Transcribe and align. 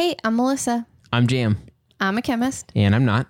Hey, 0.00 0.16
I'm 0.24 0.36
Melissa. 0.36 0.86
I'm 1.12 1.26
Jam, 1.26 1.58
I'm 2.00 2.16
a 2.16 2.22
chemist, 2.22 2.72
and 2.74 2.94
I'm 2.94 3.04
not. 3.04 3.26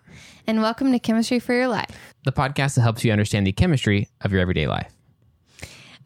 and 0.46 0.62
welcome 0.62 0.92
to 0.92 1.00
Chemistry 1.00 1.40
for 1.40 1.52
Your 1.52 1.66
Life. 1.66 2.14
The 2.22 2.30
podcast 2.30 2.76
that 2.76 2.82
helps 2.82 3.04
you 3.04 3.10
understand 3.10 3.44
the 3.44 3.50
chemistry 3.50 4.08
of 4.21 4.30
your 4.30 4.40
everyday 4.40 4.68
life. 4.68 4.94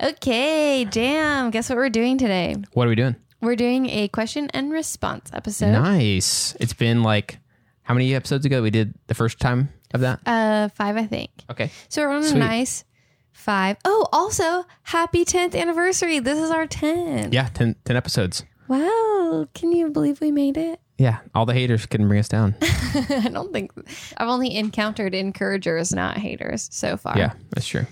Okay, 0.02 0.86
Jam, 0.86 1.50
guess 1.50 1.68
what 1.68 1.76
we're 1.76 1.90
doing 1.90 2.16
today? 2.16 2.56
What 2.72 2.86
are 2.86 2.88
we 2.88 2.94
doing? 2.94 3.14
We're 3.42 3.56
doing 3.56 3.90
a 3.90 4.08
question 4.08 4.48
and 4.54 4.72
response 4.72 5.30
episode. 5.34 5.72
Nice. 5.72 6.56
It's 6.58 6.72
been 6.72 7.02
like 7.02 7.40
how 7.82 7.92
many 7.92 8.14
episodes 8.14 8.46
ago 8.46 8.62
we 8.62 8.70
did 8.70 8.94
the 9.08 9.14
first 9.14 9.38
time 9.38 9.68
of 9.92 10.00
that? 10.00 10.20
Uh, 10.24 10.70
five, 10.70 10.96
I 10.96 11.04
think. 11.04 11.30
Okay. 11.50 11.72
So 11.90 12.00
we're 12.00 12.08
on 12.08 12.24
a 12.24 12.34
nice 12.38 12.84
five. 13.32 13.76
Oh, 13.84 14.06
also, 14.14 14.64
happy 14.84 15.26
10th 15.26 15.54
anniversary. 15.54 16.20
This 16.20 16.38
is 16.38 16.50
our 16.50 16.66
10th. 16.66 17.34
Yeah, 17.34 17.48
10, 17.48 17.76
10 17.84 17.96
episodes. 17.98 18.44
Wow. 18.68 19.46
Can 19.54 19.72
you 19.72 19.90
believe 19.90 20.20
we 20.20 20.30
made 20.30 20.56
it? 20.56 20.80
Yeah, 20.98 21.18
all 21.34 21.44
the 21.44 21.54
haters 21.54 21.86
couldn't 21.86 22.06
bring 22.08 22.20
us 22.20 22.28
down. 22.28 22.54
I 22.62 23.28
don't 23.32 23.52
think 23.52 23.72
I've 24.16 24.28
only 24.28 24.54
encountered 24.56 25.12
encouragers, 25.14 25.92
not 25.92 26.18
haters 26.18 26.68
so 26.72 26.96
far. 26.96 27.18
yeah, 27.18 27.32
that's 27.50 27.66
true. 27.66 27.86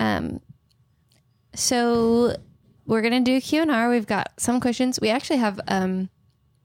Um, 0.00 0.40
so 1.54 2.36
we're 2.86 3.02
gonna 3.02 3.20
do 3.20 3.40
Q&R. 3.40 3.90
We've 3.90 4.06
got 4.06 4.32
some 4.38 4.60
questions. 4.60 4.98
We 5.00 5.10
actually 5.10 5.38
have 5.38 5.60
um, 5.68 6.08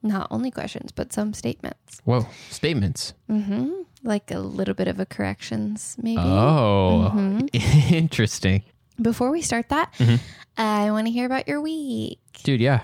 not 0.02 0.28
only 0.32 0.52
questions, 0.52 0.92
but 0.92 1.14
some 1.14 1.34
statements. 1.34 2.02
Whoa, 2.04 2.28
statements. 2.50 3.14
hmm 3.28 3.70
Like 4.04 4.32
a 4.32 4.40
little 4.40 4.74
bit 4.74 4.88
of 4.88 5.00
a 5.00 5.06
corrections, 5.06 5.96
maybe. 6.02 6.18
Oh, 6.20 7.12
Mm-hmm. 7.14 7.94
interesting. 7.94 8.64
Before 9.02 9.30
we 9.30 9.42
start 9.42 9.70
that, 9.70 9.94
Mhm. 10.00 10.20
I 10.58 10.90
want 10.92 11.06
to 11.08 11.12
hear 11.12 11.26
about 11.26 11.48
your 11.48 11.60
week. 11.62 12.20
Dude, 12.44 12.62
yeah. 12.62 12.84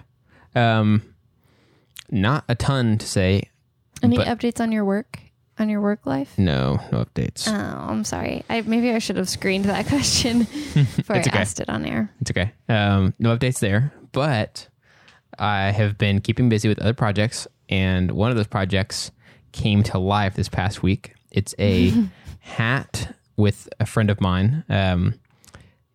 Um, 0.56 1.02
not 2.10 2.44
a 2.50 2.56
ton 2.56 2.98
to 2.98 3.08
say. 3.08 3.50
Any 4.04 4.18
But- 4.18 4.28
updates 4.28 4.60
on 4.60 4.72
your 4.72 4.86
work? 4.86 5.20
On 5.60 5.70
your 5.70 5.82
work 5.82 6.06
life? 6.08 6.34
No, 6.40 6.80
no 6.92 7.06
updates. 7.06 7.48
Oh, 7.48 7.52
I'm 7.88 8.04
sorry. 8.04 8.44
I 8.50 8.62
maybe 8.62 8.90
I 8.92 9.00
should 9.00 9.18
have 9.18 9.30
screened 9.30 9.66
that 9.66 9.86
question 9.88 10.40
before 10.74 11.18
I 11.18 11.20
okay. 11.20 11.30
asked 11.38 11.60
it 11.60 11.70
on 11.70 11.86
air. 11.86 12.10
It's 12.22 12.32
okay. 12.32 12.52
Um, 12.68 13.14
no 13.20 13.36
updates 13.38 13.60
there, 13.60 13.94
but 14.12 14.68
I 15.38 15.72
have 15.72 15.98
been 16.00 16.20
keeping 16.20 16.50
busy 16.50 16.68
with 16.68 16.80
other 16.80 16.94
projects, 16.96 17.48
and 17.70 18.12
one 18.12 18.32
of 18.32 18.38
those 18.38 18.48
projects 18.48 19.12
came 19.52 19.84
to 19.84 20.00
life 20.00 20.34
this 20.36 20.50
past 20.50 20.82
week. 20.82 21.14
It's 21.32 21.54
a 21.60 21.94
hat 22.40 23.16
with 23.38 23.70
a 23.80 23.86
friend 23.86 24.10
of 24.10 24.20
mine, 24.20 24.64
um, 24.68 25.14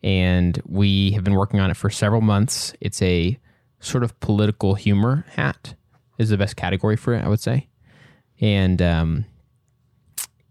and 0.03 0.61
we 0.67 1.11
have 1.13 1.25
been 1.25 1.35
working 1.35 1.59
on 1.59 1.71
it 1.71 1.77
for 1.77 1.91
several 1.91 2.21
months. 2.21 2.73
It's 2.81 3.03
a 3.03 3.37
sort 3.81 4.03
of 4.05 4.19
political 4.21 4.75
humor 4.75 5.25
hat, 5.33 5.75
is 6.19 6.31
the 6.31 6.37
best 6.37 6.57
category 6.57 6.97
for 6.97 7.15
it, 7.15 7.25
I 7.25 7.29
would 7.29 7.41
say, 7.41 7.69
and 8.41 8.81
um, 8.81 9.25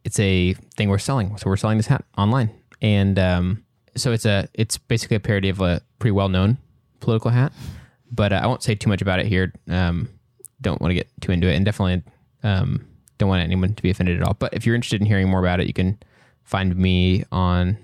it's 0.04 0.20
a 0.20 0.54
thing 0.76 0.90
we're 0.90 0.98
selling. 1.00 1.36
So 1.38 1.50
we're 1.50 1.58
selling 1.58 1.78
this 1.78 1.88
hat 1.88 2.06
online, 2.17 2.52
and 2.82 3.17
um, 3.20 3.64
so 3.95 4.12
it's 4.12 4.26
a 4.26 4.48
it's 4.54 4.78
basically 4.78 5.17
a 5.17 5.20
parody 5.20 5.50
of 5.50 5.59
a 5.62 5.82
pretty 6.00 6.12
well 6.12 6.30
known 6.30 6.58
political 7.00 7.32
hat. 7.32 7.52
But 8.12 8.32
uh, 8.32 8.40
I 8.44 8.48
won't 8.48 8.64
say 8.64 8.76
too 8.76 8.90
much 8.90 9.02
about 9.02 9.20
it 9.20 9.26
here. 9.26 9.52
Um, 9.67 10.10
don't 10.62 10.80
want 10.80 10.92
to 10.92 10.95
get 10.95 11.08
too 11.22 11.32
into 11.32 11.48
it, 11.48 11.56
and 11.56 11.66
definitely 11.66 12.04
um, 12.44 12.88
don't 13.17 13.30
want 13.30 13.44
anyone 13.44 13.73
to 13.73 13.84
be 13.84 13.89
offended 13.89 14.22
at 14.22 14.28
all. 14.28 14.36
But 14.36 14.54
if 14.54 14.66
you're 14.66 14.76
interested 14.76 15.02
in 15.02 15.08
hearing 15.08 15.28
more 15.30 15.39
about 15.39 15.60
it, 15.60 15.67
you 15.67 15.73
can 15.73 15.98
find 16.44 16.76
me 16.76 17.23
on 17.32 17.78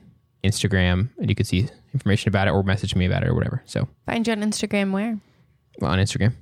Instagram, 0.44 1.10
and 1.18 1.30
you 1.30 1.36
can 1.36 1.46
see 1.46 1.68
information 1.94 2.30
about 2.30 2.48
it, 2.48 2.52
or 2.52 2.64
message 2.64 2.96
me 2.96 3.06
about 3.06 3.24
it, 3.24 3.30
or 3.30 3.34
whatever. 3.36 3.62
So 3.66 3.88
Find 4.06 4.26
you 4.26 4.34
on 4.34 4.42
Instagram 4.42 4.92
where? 4.92 5.18
On 5.88 6.00
Instagram. 6.00 6.34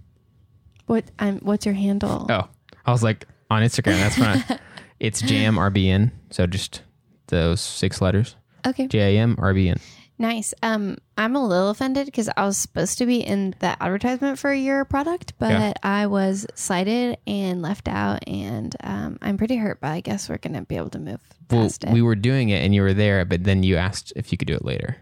What 0.87 1.05
I'm 1.19 1.39
what's 1.39 1.65
your 1.65 1.75
handle? 1.75 2.25
Oh, 2.29 2.47
I 2.85 2.91
was 2.91 3.03
like 3.03 3.25
on 3.49 3.61
Instagram. 3.61 3.99
That's 3.99 4.17
fine. 4.17 4.59
it's 4.99 5.21
Jam 5.21 5.55
RBN. 5.55 6.11
So 6.31 6.47
just 6.47 6.81
those 7.27 7.61
six 7.61 8.01
letters. 8.01 8.35
Okay. 8.65 8.87
J 8.87 9.15
A 9.17 9.19
M 9.21 9.35
R 9.39 9.53
B 9.53 9.69
N. 9.69 9.79
Nice. 10.21 10.53
Um, 10.61 10.97
I'm 11.17 11.33
a 11.37 11.47
little 11.47 11.69
offended 11.69 12.05
because 12.07 12.29
I 12.35 12.43
was 12.43 12.57
supposed 12.57 12.97
to 12.97 13.05
be 13.05 13.21
in 13.21 13.55
the 13.59 13.81
advertisement 13.81 14.37
for 14.37 14.53
your 14.53 14.83
product, 14.83 15.31
but 15.39 15.51
Yeah. 15.51 15.73
I 15.81 16.07
was 16.07 16.45
slighted 16.55 17.17
and 17.25 17.61
left 17.61 17.87
out, 17.87 18.27
and 18.27 18.75
um, 18.83 19.17
I'm 19.21 19.37
pretty 19.37 19.55
hurt. 19.55 19.79
But 19.79 19.91
I 19.91 20.01
guess 20.01 20.27
we're 20.27 20.37
gonna 20.37 20.63
be 20.65 20.75
able 20.75 20.89
to 20.89 20.99
move 20.99 21.21
Well, 21.49 21.61
past 21.63 21.85
it. 21.85 21.91
we 21.93 22.01
were 22.01 22.15
doing 22.15 22.49
it, 22.49 22.65
and 22.65 22.75
you 22.75 22.81
were 22.81 22.93
there, 22.93 23.23
but 23.23 23.45
then 23.45 23.63
you 23.63 23.77
asked 23.77 24.11
if 24.17 24.31
you 24.33 24.37
could 24.37 24.47
do 24.49 24.55
it 24.55 24.65
later. 24.65 24.97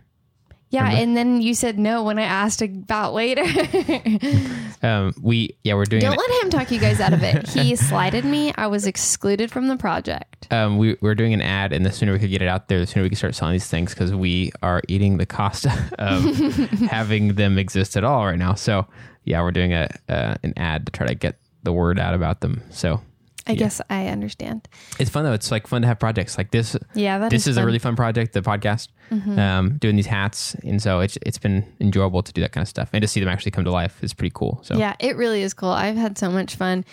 Yeah, 0.69 0.83
remember? 0.83 1.01
and 1.01 1.17
then 1.17 1.41
you 1.41 1.53
said 1.53 1.79
no 1.79 2.03
when 2.03 2.19
I 2.19 2.23
asked 2.23 2.61
about 2.61 3.13
later. 3.13 3.43
Um, 4.83 5.13
we 5.19 5.57
yeah, 5.63 5.73
we're 5.73 5.85
doing. 5.85 6.01
Don't 6.01 6.13
An, 6.13 6.19
let 6.19 6.43
him 6.43 6.49
talk 6.51 6.69
you 6.69 6.79
guys 6.79 6.99
out 6.99 7.11
of 7.11 7.23
it. 7.23 7.47
He 7.49 7.75
slighted 7.75 8.25
me. 8.25 8.53
I 8.55 8.67
was 8.67 8.85
excluded 8.85 9.51
from 9.51 9.69
the 9.69 9.75
project. 9.75 10.47
um, 10.51 10.77
we 10.77 10.97
we're 11.01 11.15
doing 11.15 11.33
an 11.33 11.41
ad, 11.41 11.73
and 11.73 11.83
the 11.85 11.91
sooner 11.91 12.13
we 12.13 12.19
could 12.19 12.29
get 12.29 12.43
it 12.43 12.47
out 12.47 12.67
there, 12.67 12.79
the 12.79 12.85
sooner 12.85 13.03
we 13.03 13.09
could 13.09 13.17
start 13.17 13.33
selling 13.33 13.53
these 13.53 13.67
things 13.67 13.93
because 13.93 14.13
we 14.13 14.51
are 14.61 14.83
eating 14.87 15.17
the 15.17 15.25
cost 15.25 15.65
of 15.99 16.23
having 16.91 17.33
them 17.33 17.57
exist 17.57 17.97
at 17.97 18.03
all 18.03 18.25
right 18.25 18.37
now. 18.37 18.53
So 18.53 18.85
yeah, 19.25 19.41
we're 19.41 19.51
doing 19.51 19.73
a 19.73 19.89
uh, 20.07 20.35
an 20.43 20.53
ad 20.57 20.85
to 20.85 20.91
try 20.91 21.07
to 21.07 21.15
get 21.15 21.39
the 21.63 21.73
word 21.73 21.99
out 21.99 22.13
about 22.13 22.41
them. 22.41 22.61
So 22.69 23.01
I 23.47 23.53
Yeah. 23.53 23.59
guess 23.59 23.81
I 23.89 24.07
understand. 24.07 24.67
it's 24.99 25.09
fun 25.09 25.23
though. 25.23 25.33
It's 25.33 25.49
like 25.51 25.67
fun 25.67 25.81
to 25.83 25.87
have 25.87 25.99
projects 25.99 26.37
like 26.37 26.51
this. 26.51 26.75
Yeah, 26.93 27.17
that 27.19 27.29
this 27.31 27.47
is. 27.47 27.55
Mm-hmm. 27.55 27.63
a 27.63 27.65
really 27.65 27.79
fun 27.79 27.95
project, 27.95 28.33
the 28.33 28.41
podcast, 28.41 28.89
um, 29.37 29.77
doing 29.77 29.95
these 29.95 30.05
hats, 30.07 30.53
and 30.63 30.81
so 30.81 30.99
it's 30.99 31.17
it's 31.25 31.37
been 31.37 31.65
enjoyable 31.79 32.21
to 32.23 32.31
do 32.33 32.41
that 32.41 32.51
kind 32.51 32.61
of 32.63 32.67
stuff 32.67 32.89
and 32.93 33.01
to 33.01 33.07
see 33.07 33.19
them 33.19 33.29
actually 33.29 33.51
come 33.51 33.63
to 33.63 33.71
life 33.71 34.03
is 34.03 34.13
pretty 34.13 34.31
cool. 34.35 34.59
So 34.63 34.77
Yeah, 34.77 34.95
it 34.99 35.15
really 35.17 35.41
is 35.41 35.53
cool. 35.53 35.69
I've 35.69 35.95
had 35.97 36.17
so 36.17 36.29
much 36.29 36.55
fun. 36.55 36.83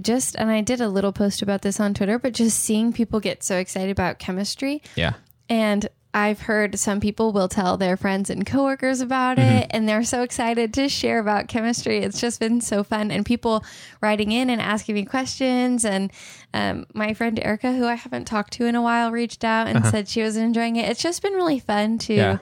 Just 0.00 0.36
and 0.36 0.50
I 0.50 0.62
did 0.62 0.80
a 0.80 0.88
little 0.88 1.12
post 1.12 1.42
about 1.42 1.60
this 1.62 1.78
on 1.78 1.92
Twitter, 1.92 2.18
but 2.18 2.32
just 2.32 2.58
seeing 2.60 2.92
people 2.94 3.20
get 3.20 3.42
so 3.42 3.56
excited 3.58 3.90
about 3.90 4.18
chemistry 4.18 4.80
yeah, 4.96 5.14
and 5.50 5.86
I've 6.14 6.40
heard 6.42 6.78
some 6.78 7.00
people 7.00 7.32
will 7.32 7.48
tell 7.48 7.78
their 7.78 7.96
friends 7.96 8.28
and 8.28 8.44
coworkers 8.44 9.00
about 9.00 9.38
Mm-hmm. 9.38 9.56
it 9.58 9.66
and 9.70 9.88
they're 9.88 10.04
so 10.04 10.22
excited 10.22 10.74
to 10.74 10.88
share 10.90 11.18
about 11.18 11.48
chemistry. 11.48 11.98
It's 11.98 12.20
just 12.20 12.38
been 12.38 12.60
so 12.60 12.84
fun 12.84 13.10
and 13.10 13.24
people 13.24 13.64
writing 14.02 14.30
in 14.30 14.50
and 14.50 14.60
asking 14.60 14.94
me 14.94 15.04
questions 15.06 15.84
and 15.86 16.12
um, 16.52 16.84
my 16.92 17.14
friend 17.14 17.40
Erica 17.42 17.72
who 17.72 17.86
I 17.86 17.94
haven't 17.94 18.26
talked 18.26 18.52
to 18.54 18.66
in 18.66 18.74
a 18.74 18.82
while 18.82 19.10
reached 19.10 19.42
out 19.42 19.68
and 19.68 19.86
said 19.86 20.06
she 20.06 20.20
was 20.22 20.36
enjoying 20.36 20.76
it. 20.76 20.88
It's 20.90 21.02
just 21.02 21.22
been 21.22 21.32
really 21.32 21.58
fun 21.58 21.96
to 21.98 22.18
Uh-huh. 22.18 22.32
Yeah. 22.32 22.38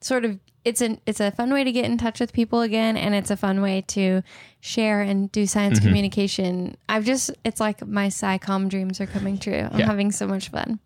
sort 0.00 0.24
of 0.24 0.38
it's 0.64 0.80
an 0.80 0.98
it's 1.06 1.20
a 1.20 1.30
fun 1.30 1.52
way 1.52 1.62
to 1.64 1.72
get 1.72 1.84
in 1.86 1.98
touch 1.98 2.20
with 2.20 2.32
people 2.32 2.60
again 2.62 2.96
and 2.96 3.14
it's 3.14 3.30
a 3.30 3.36
fun 3.36 3.60
way 3.60 3.82
to 3.88 4.22
share 4.60 5.02
and 5.02 5.30
do 5.32 5.46
science 5.46 5.78
Mm-hmm. 5.78 5.88
communication. 5.88 6.76
I've 6.88 7.04
just 7.04 7.30
it's 7.44 7.60
like 7.60 7.86
my 7.86 8.08
SciComm 8.08 8.70
dreams 8.70 8.98
are 9.00 9.06
coming 9.06 9.36
true. 9.38 9.68
I'm 9.70 9.78
Yeah. 9.80 9.86
having 9.86 10.10
so 10.10 10.26
much 10.26 10.48
fun. 10.48 10.80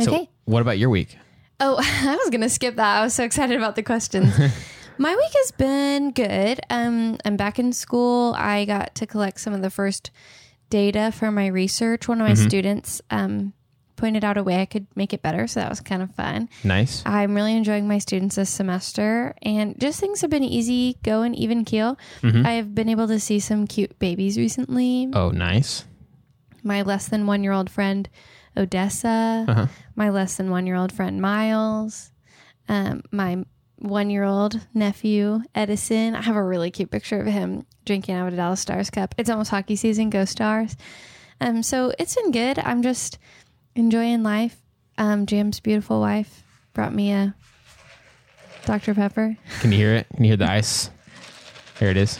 So 0.00 0.10
Okay. 0.14 0.28
What 0.44 0.60
about 0.62 0.78
your 0.78 0.90
week? 0.90 1.16
Oh, 1.60 1.76
I 1.80 2.16
was 2.16 2.30
gonna 2.30 2.48
skip 2.48 2.76
that. 2.76 2.98
I 3.00 3.02
was 3.04 3.14
so 3.14 3.24
excited 3.24 3.56
about 3.56 3.76
the 3.76 3.82
questions. 3.82 4.32
My 4.98 5.14
week 5.14 5.32
has 5.38 5.50
been 5.52 6.12
good. 6.12 6.60
Um, 6.70 7.18
I'm 7.24 7.36
back 7.36 7.58
in 7.58 7.72
school. 7.72 8.34
I 8.38 8.64
got 8.64 8.94
to 8.96 9.06
collect 9.06 9.40
some 9.40 9.52
of 9.52 9.60
the 9.60 9.70
first 9.70 10.12
data 10.70 11.10
for 11.12 11.32
my 11.32 11.48
research. 11.48 12.06
One 12.06 12.20
of 12.20 12.28
my 12.28 12.34
students 12.34 13.02
um, 13.10 13.54
pointed 13.96 14.22
out 14.24 14.36
a 14.36 14.44
way 14.44 14.60
I 14.60 14.66
could 14.66 14.86
make 14.94 15.12
it 15.12 15.20
better, 15.20 15.48
so 15.48 15.58
that 15.58 15.68
was 15.68 15.80
kind 15.80 16.00
of 16.00 16.14
fun. 16.14 16.48
Nice. 16.62 17.02
I'm 17.04 17.34
really 17.34 17.56
enjoying 17.56 17.88
my 17.88 17.98
students 17.98 18.36
this 18.36 18.50
semester, 18.50 19.34
and 19.42 19.76
just 19.80 19.98
things 19.98 20.20
have 20.20 20.30
been 20.30 20.44
easy 20.44 20.96
going, 21.02 21.34
even 21.34 21.64
keel. 21.64 21.98
I 22.22 22.52
have 22.52 22.72
been 22.72 22.88
able 22.88 23.08
to 23.08 23.18
see 23.18 23.40
some 23.40 23.66
cute 23.66 23.98
babies 23.98 24.38
recently. 24.38 25.08
Oh, 25.12 25.30
nice. 25.30 25.86
My 26.62 26.82
less 26.82 27.08
than 27.08 27.26
one 27.26 27.42
year 27.42 27.52
old 27.52 27.68
friend 27.68 28.08
Odessa, 28.56 29.44
Uh-huh. 29.48 29.66
My 29.96 30.10
less 30.10 30.36
than 30.36 30.50
one 30.50 30.66
year 30.66 30.76
old 30.76 30.92
friend 30.92 31.20
Miles, 31.20 32.10
um, 32.68 33.02
my 33.10 33.44
one 33.78 34.10
year 34.10 34.24
old 34.24 34.60
nephew 34.72 35.42
Edison. 35.54 36.14
I 36.14 36.22
have 36.22 36.36
a 36.36 36.42
really 36.42 36.70
cute 36.70 36.90
picture 36.90 37.20
of 37.20 37.26
him 37.26 37.66
drinking 37.84 38.14
out 38.14 38.28
of 38.28 38.34
a 38.34 38.36
Dallas 38.36 38.60
Stars 38.60 38.90
cup. 38.90 39.14
It's 39.18 39.30
almost 39.30 39.50
hockey 39.50 39.76
season. 39.76 40.10
Go 40.10 40.24
Stars! 40.24 40.76
Um, 41.40 41.62
so 41.62 41.92
it's 41.98 42.14
been 42.14 42.30
good. 42.30 42.58
I'm 42.58 42.82
just 42.82 43.18
enjoying 43.74 44.22
life. 44.22 44.56
Um, 44.96 45.26
Jam's 45.26 45.60
beautiful 45.60 46.00
wife 46.00 46.42
brought 46.72 46.94
me 46.94 47.12
a 47.12 47.34
Dr 48.64 48.94
Pepper. 48.94 49.36
Can 49.60 49.72
you 49.72 49.78
hear 49.78 49.94
it? 49.94 50.06
Can 50.14 50.24
you 50.24 50.30
hear 50.30 50.36
the 50.36 50.50
ice? 50.50 50.90
There 51.78 51.90
it 51.90 51.96
is. 51.96 52.18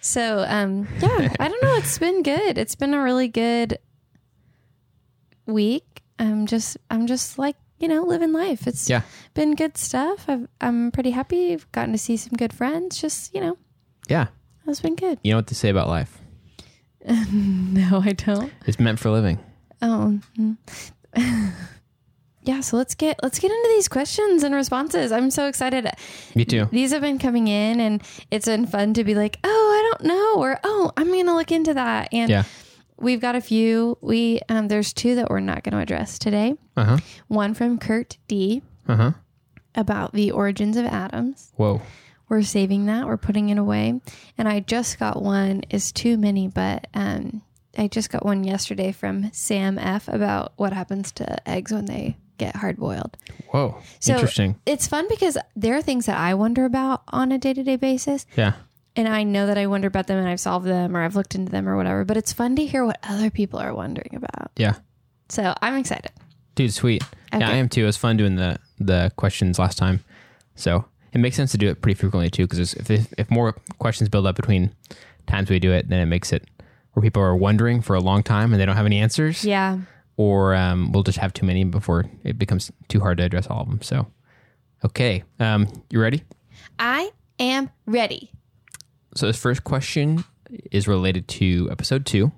So 0.00 0.44
um, 0.48 0.86
yeah, 1.00 1.34
I 1.40 1.48
don't 1.48 1.62
know. 1.62 1.76
It's 1.76 1.98
been 1.98 2.22
good. 2.22 2.58
It's 2.58 2.74
been 2.74 2.94
a 2.94 3.02
really 3.02 3.28
good 3.28 3.78
week. 5.46 6.02
I'm 6.18 6.46
just 6.46 6.76
I'm 6.90 7.06
just 7.06 7.38
like 7.38 7.56
you 7.78 7.88
know 7.88 8.02
living 8.02 8.32
life. 8.32 8.66
It's 8.66 8.88
Yeah. 8.88 9.02
been 9.34 9.54
good 9.54 9.76
stuff. 9.76 10.26
I've, 10.28 10.46
I'm 10.60 10.90
pretty 10.92 11.10
happy. 11.10 11.52
I've 11.52 11.70
gotten 11.72 11.92
to 11.92 11.98
see 11.98 12.16
some 12.16 12.32
good 12.36 12.52
friends. 12.52 13.00
Just 13.00 13.34
you 13.34 13.40
know, 13.40 13.56
Yeah. 14.08 14.28
it's 14.66 14.80
been 14.80 14.96
good. 14.96 15.18
You 15.24 15.32
know 15.32 15.38
what 15.38 15.48
to 15.48 15.54
say 15.54 15.68
about 15.70 15.88
life? 15.88 16.18
No, 17.32 18.00
I 18.02 18.12
don't. 18.12 18.52
It's 18.66 18.78
meant 18.80 18.98
for 18.98 19.10
living. 19.10 19.38
Oh, 19.82 20.18
mm. 20.38 20.56
yeah, 22.42 22.60
so 22.60 22.76
let's 22.76 22.94
get 22.94 23.18
let's 23.22 23.38
get 23.38 23.50
into 23.50 23.68
these 23.70 23.88
questions 23.88 24.42
and 24.42 24.54
responses. 24.54 25.12
I'm 25.12 25.30
so 25.30 25.46
excited. 25.48 25.86
Me 26.34 26.44
too. 26.44 26.66
These 26.70 26.92
have 26.92 27.02
been 27.02 27.18
coming 27.18 27.48
in, 27.48 27.80
and 27.80 28.02
it's 28.30 28.46
been 28.46 28.66
fun 28.66 28.94
to 28.94 29.04
be 29.04 29.14
like, 29.14 29.38
oh, 29.44 29.48
I 29.48 29.90
don't 29.98 30.08
know, 30.08 30.34
or 30.36 30.58
oh, 30.64 30.92
I'm 30.96 31.08
gonna 31.08 31.34
look 31.34 31.52
into 31.52 31.74
that. 31.74 32.08
And 32.12 32.30
Yeah. 32.30 32.44
We've 32.98 33.20
got 33.20 33.34
a 33.36 33.40
few. 33.40 33.98
We 34.00 34.40
um, 34.48 34.68
there's 34.68 34.92
two 34.92 35.14
that 35.16 35.30
we're 35.30 35.40
not 35.40 35.62
going 35.62 35.72
to 35.72 35.78
address 35.78 36.18
today. 36.18 36.54
Uh 36.76 36.84
huh. 36.84 36.98
One 37.28 37.54
from 37.54 37.78
Kurt 37.78 38.18
D 38.28 38.62
Uh 38.88 38.96
huh. 38.96 39.10
about 39.74 40.12
the 40.12 40.30
origins 40.30 40.76
of 40.76 40.86
atoms. 40.86 41.52
Whoa. 41.56 41.80
We're 42.28 42.42
saving 42.42 42.86
that. 42.86 43.06
We're 43.06 43.16
putting 43.18 43.50
it 43.50 43.58
away. 43.58 44.00
And 44.38 44.48
I 44.48 44.60
just 44.60 44.98
got 44.98 45.22
one. 45.22 45.62
Is 45.70 45.92
too 45.92 46.16
many, 46.16 46.48
but 46.48 46.86
um, 46.94 47.42
I 47.76 47.86
just 47.88 48.10
got 48.10 48.24
one 48.24 48.44
yesterday 48.44 48.92
from 48.92 49.30
Sam 49.32 49.78
F 49.78 50.08
about 50.08 50.52
what 50.56 50.72
happens 50.72 51.12
to 51.12 51.48
eggs 51.48 51.72
when 51.72 51.84
they 51.84 52.16
get 52.38 52.56
hard 52.56 52.78
boiled. 52.78 53.16
Whoa. 53.50 53.78
So 54.00 54.14
Interesting. 54.14 54.58
it's 54.66 54.88
fun 54.88 55.06
because 55.08 55.36
there 55.54 55.76
are 55.76 55.82
things 55.82 56.06
that 56.06 56.16
I 56.16 56.34
wonder 56.34 56.64
about 56.64 57.02
on 57.08 57.30
a 57.30 57.38
day 57.38 57.52
to 57.54 57.62
day 57.62 57.76
basis. 57.76 58.26
Yeah. 58.36 58.54
And 58.96 59.08
I 59.08 59.24
know 59.24 59.46
that 59.46 59.58
I 59.58 59.66
wonder 59.66 59.88
about 59.88 60.06
them 60.06 60.18
and 60.18 60.28
I've 60.28 60.38
solved 60.40 60.66
them 60.66 60.96
or 60.96 61.02
I've 61.02 61.16
looked 61.16 61.34
into 61.34 61.50
them 61.50 61.68
or 61.68 61.76
whatever. 61.76 62.04
But 62.04 62.16
it's 62.16 62.32
fun 62.32 62.54
to 62.56 62.64
hear 62.64 62.84
what 62.84 62.98
other 63.02 63.28
people 63.30 63.58
are 63.58 63.74
wondering 63.74 64.14
about. 64.14 64.52
Yeah. 64.56 64.74
So 65.28 65.54
I'm 65.60 65.76
excited. 65.76 66.12
Dude, 66.54 66.72
sweet. 66.72 67.02
Yeah, 67.32 67.48
I 67.50 67.54
am 67.54 67.68
too. 67.68 67.82
It 67.82 67.86
was 67.86 67.96
fun 67.96 68.16
doing 68.16 68.36
the 68.36 68.58
the 68.78 69.10
questions 69.16 69.58
last 69.58 69.76
time. 69.78 70.04
So 70.54 70.84
it 71.12 71.18
makes 71.18 71.34
sense 71.34 71.50
to 71.52 71.58
do 71.58 71.68
it 71.68 71.80
pretty 71.82 71.98
frequently 71.98 72.30
too, 72.30 72.46
because 72.46 72.74
if 72.74 72.88
if 73.18 73.30
more 73.30 73.56
questions 73.80 74.08
build 74.08 74.26
up 74.26 74.36
between 74.36 74.70
times 75.26 75.50
we 75.50 75.58
do 75.58 75.72
it, 75.72 75.88
then 75.88 76.00
it 76.00 76.06
makes 76.06 76.32
it 76.32 76.44
where 76.92 77.02
people 77.02 77.20
are 77.22 77.34
wondering 77.34 77.80
for 77.82 77.96
a 77.96 78.00
long 78.00 78.22
time 78.22 78.52
and 78.52 78.60
they 78.60 78.66
don't 78.66 78.76
have 78.76 78.86
any 78.86 79.00
answers, 79.00 79.44
Yeah. 79.44 79.78
or 80.16 80.54
um, 80.54 80.92
we'll 80.92 81.02
just 81.02 81.18
have 81.18 81.32
too 81.32 81.44
many 81.44 81.64
before 81.64 82.04
it 82.22 82.38
becomes 82.38 82.70
too 82.86 83.00
hard 83.00 83.18
to 83.18 83.24
address 83.24 83.48
all 83.48 83.62
of 83.62 83.68
them. 83.68 83.82
So, 83.82 84.06
okay, 84.84 85.24
um, 85.40 85.66
you 85.90 86.00
ready? 86.00 86.22
I 86.78 87.10
am 87.40 87.68
ready. 87.86 88.30
So 89.14 89.26
this 89.26 89.36
first 89.38 89.64
question 89.64 90.24
is 90.72 90.88
related 90.88 91.28
to 91.28 91.68
episode 91.70 92.04
two. 92.06 92.32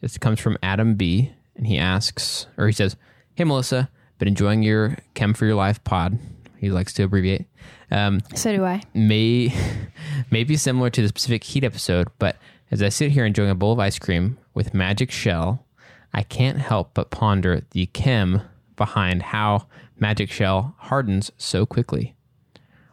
This 0.00 0.18
comes 0.18 0.40
from 0.40 0.56
Adam 0.62 0.94
B, 0.94 1.32
and 1.56 1.66
he 1.66 1.78
asks, 1.78 2.46
or 2.56 2.66
he 2.66 2.72
says, 2.72 2.96
"Hey 3.34 3.44
Melissa, 3.44 3.90
been 4.18 4.28
enjoying 4.28 4.62
your 4.62 4.96
Chem 5.14 5.34
for 5.34 5.46
Your 5.46 5.54
Life 5.54 5.82
pod." 5.84 6.18
He 6.58 6.70
likes 6.70 6.92
to 6.94 7.04
abbreviate. 7.04 7.46
Um, 7.90 8.20
So 8.34 8.52
do 8.54 8.64
I. 8.64 8.82
may 8.92 9.52
may 10.30 10.44
be 10.44 10.56
similar 10.56 10.90
to 10.90 11.02
the 11.02 11.08
specific 11.08 11.44
heat 11.44 11.64
episode, 11.64 12.08
but 12.18 12.36
as 12.70 12.82
I 12.82 12.88
sit 12.88 13.12
here 13.12 13.24
enjoying 13.24 13.50
a 13.50 13.54
bowl 13.54 13.72
of 13.72 13.78
ice 13.80 13.98
cream 13.98 14.38
with 14.54 14.74
Magic 14.74 15.10
Shell, 15.10 15.64
I 16.12 16.22
can't 16.22 16.58
help 16.58 16.92
but 16.94 17.10
ponder 17.10 17.62
the 17.70 17.86
chem 17.86 18.42
behind 18.76 19.22
how 19.22 19.66
Magic 19.98 20.30
Shell 20.30 20.74
hardens 20.78 21.30
so 21.36 21.66
quickly. 21.66 22.14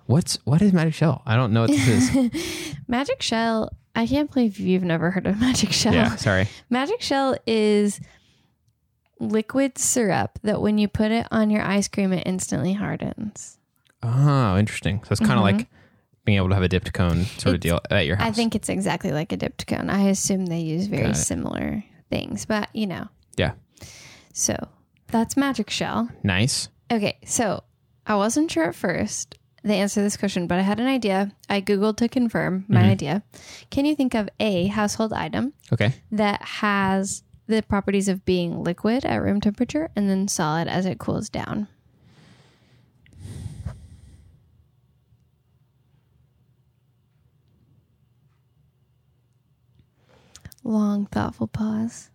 What's 0.08 0.38
what 0.46 0.62
is 0.62 0.74
Magic 0.74 0.94
Shell? 0.94 1.22
I 1.26 1.36
don't 1.36 1.54
know 1.54 1.62
what 1.62 1.70
this 1.70 2.16
is. 2.16 2.76
Magic 2.88 3.22
Shell. 3.22 3.72
I 3.96 4.06
can't 4.08 4.32
believe 4.32 4.60
you've 4.60 4.84
never 4.84 5.12
heard 5.12 5.28
of 5.28 5.40
Magic 5.40 5.72
Shell. 5.72 5.94
yeah, 5.94 6.16
sorry. 6.16 6.48
Magic 6.70 7.02
Shell 7.02 7.38
is 7.46 8.00
liquid 9.20 9.78
syrup 9.78 10.40
that 10.44 10.62
when 10.62 10.78
you 10.78 10.88
put 10.88 11.12
it 11.12 11.28
on 11.32 11.50
your 11.50 11.62
ice 11.64 11.88
cream, 11.88 12.14
it 12.14 12.24
instantly 12.26 12.74
hardens. 12.74 13.58
Oh, 14.04 14.58
interesting. 14.58 15.04
So 15.04 15.12
it's 15.12 15.20
kind 15.20 15.34
of 15.34 15.42
like 15.42 15.68
being 16.24 16.38
able 16.38 16.50
to 16.50 16.56
have 16.56 16.64
a 16.64 16.68
dipped 16.70 16.94
cone 16.94 17.24
sort 17.26 17.56
of 17.56 17.62
Mm-hmm. 17.62 17.70
Deal 17.70 17.80
at 17.90 18.06
your 18.06 18.16
house. 18.18 18.28
I 18.28 18.32
think 18.32 18.54
it's 18.56 18.70
exactly 18.70 19.12
like 19.12 19.32
a 19.32 19.38
dipped 19.38 19.66
cone. 19.68 19.90
I 19.90 20.10
assume 20.10 20.46
they 20.46 20.60
use 20.60 20.88
very 20.88 21.14
similar 21.16 21.84
things, 22.10 22.46
but 22.46 22.70
you 22.74 22.86
know. 22.88 23.08
Yeah. 23.36 23.54
So 24.34 24.56
that's 25.08 25.36
Magic 25.36 25.70
Shell. 25.70 26.10
Nice. 26.24 26.70
Okay, 26.92 27.18
so 27.26 27.64
I 28.06 28.16
wasn't 28.16 28.52
sure 28.52 28.66
at 28.66 28.76
first 28.76 29.36
the 29.64 29.74
answer 29.74 29.96
to 29.96 30.04
this 30.04 30.18
question, 30.18 30.48
but 30.48 30.60
I 30.60 30.62
had 30.62 30.80
an 30.80 30.88
idea. 30.88 31.32
I 31.50 31.62
Googled 31.62 31.98
to 31.98 32.08
confirm 32.08 32.66
my 32.68 32.82
Mm-hmm. 32.82 32.90
idea. 32.90 33.24
Can 33.70 33.86
you 33.86 33.96
think 33.96 34.14
of 34.14 34.30
a 34.40 34.68
household 34.68 35.14
item 35.14 35.54
Okay. 35.74 35.94
that 36.12 36.42
has 36.42 37.24
the 37.48 37.62
properties 37.64 38.08
of 38.08 38.24
being 38.26 38.64
liquid 38.64 39.04
at 39.06 39.22
room 39.22 39.42
temperature 39.42 39.90
and 39.96 40.10
then 40.10 40.28
solid 40.28 40.68
as 40.68 40.86
it 40.86 41.00
cools 41.00 41.30
down? 41.30 41.68
Long, 50.64 51.06
thoughtful 51.08 51.48
pause. 51.48 52.10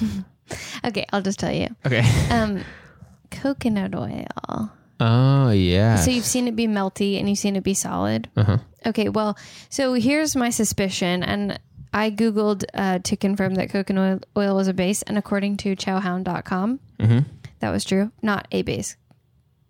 okay, 0.84 1.04
I'll 1.12 1.22
just 1.22 1.38
tell 1.38 1.52
you. 1.52 1.68
Okay. 1.86 2.02
Um, 2.30 2.64
coconut 3.34 3.94
oil. 3.94 4.70
Oh 5.00 5.50
yeah. 5.50 5.96
So 5.96 6.10
you've 6.10 6.24
seen 6.24 6.46
it 6.48 6.56
be 6.56 6.66
melty 6.66 7.18
and 7.18 7.28
you've 7.28 7.38
seen 7.38 7.56
it 7.56 7.64
be 7.64 7.74
solid. 7.74 8.28
uh-huh. 8.36 8.58
Okay, 8.86 9.08
well, 9.08 9.36
so 9.70 9.94
here's 9.94 10.36
my 10.36 10.50
suspicion, 10.50 11.22
and 11.22 11.58
I 11.94 12.10
googled 12.10 12.64
uh, 12.74 12.98
to 12.98 13.16
confirm 13.16 13.54
that 13.54 13.70
coconut 13.70 14.26
oil 14.36 14.54
was 14.56 14.68
a 14.68 14.74
base, 14.74 15.00
and 15.02 15.16
according 15.16 15.56
to 15.58 15.74
chowhound.com, 15.74 16.80
hmm 17.00 17.18
that 17.60 17.70
was 17.70 17.84
true. 17.84 18.12
Not 18.20 18.46
a 18.52 18.60
base. 18.62 18.96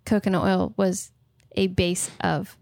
Coconut 0.04 0.42
oil 0.42 0.74
was 0.76 1.12
a 1.54 1.68
base 1.68 2.10
of 2.20 2.56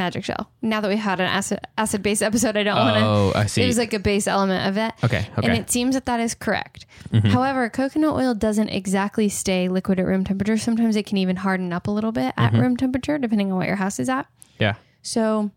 Magic 0.00 0.24
Shell. 0.24 0.50
Now 0.62 0.80
that 0.80 0.88
we 0.88 0.96
had 0.96 1.20
an 1.20 1.26
acid 1.26 1.60
acid 1.78 2.02
base 2.02 2.22
episode, 2.22 2.56
I 2.56 2.62
don't 2.64 2.76
want 2.76 2.96
to. 2.96 3.04
Oh, 3.04 3.32
I 3.34 3.46
see. 3.46 3.62
It 3.62 3.66
was 3.66 3.78
like 3.78 3.92
a 3.92 3.98
base 3.98 4.26
element 4.26 4.66
of 4.66 4.74
that. 4.74 4.98
okay. 5.04 5.26
And 5.36 5.52
it 5.52 5.70
seems 5.70 5.94
that 5.94 6.06
that 6.06 6.18
is 6.20 6.34
correct. 6.34 6.86
Mhm. 7.12 7.26
However, 7.30 7.68
coconut 7.68 8.14
oil 8.14 8.34
doesn't 8.34 8.70
exactly 8.70 9.28
stay 9.28 9.68
liquid 9.68 10.00
at 10.00 10.06
room 10.06 10.24
temperature. 10.24 10.56
Sometimes 10.56 10.96
it 10.96 11.06
can 11.06 11.18
even 11.18 11.36
harden 11.36 11.72
up 11.72 11.86
a 11.86 11.90
little 11.90 12.12
bit 12.12 12.32
at 12.36 12.52
Mhm. 12.52 12.60
room 12.60 12.76
temperature, 12.76 13.18
depending 13.18 13.52
on 13.52 13.58
what 13.58 13.66
your 13.66 13.76
house 13.76 14.00
is 14.00 14.08
at. 14.08 14.26
yeah. 14.58 14.74
So, 15.02 15.50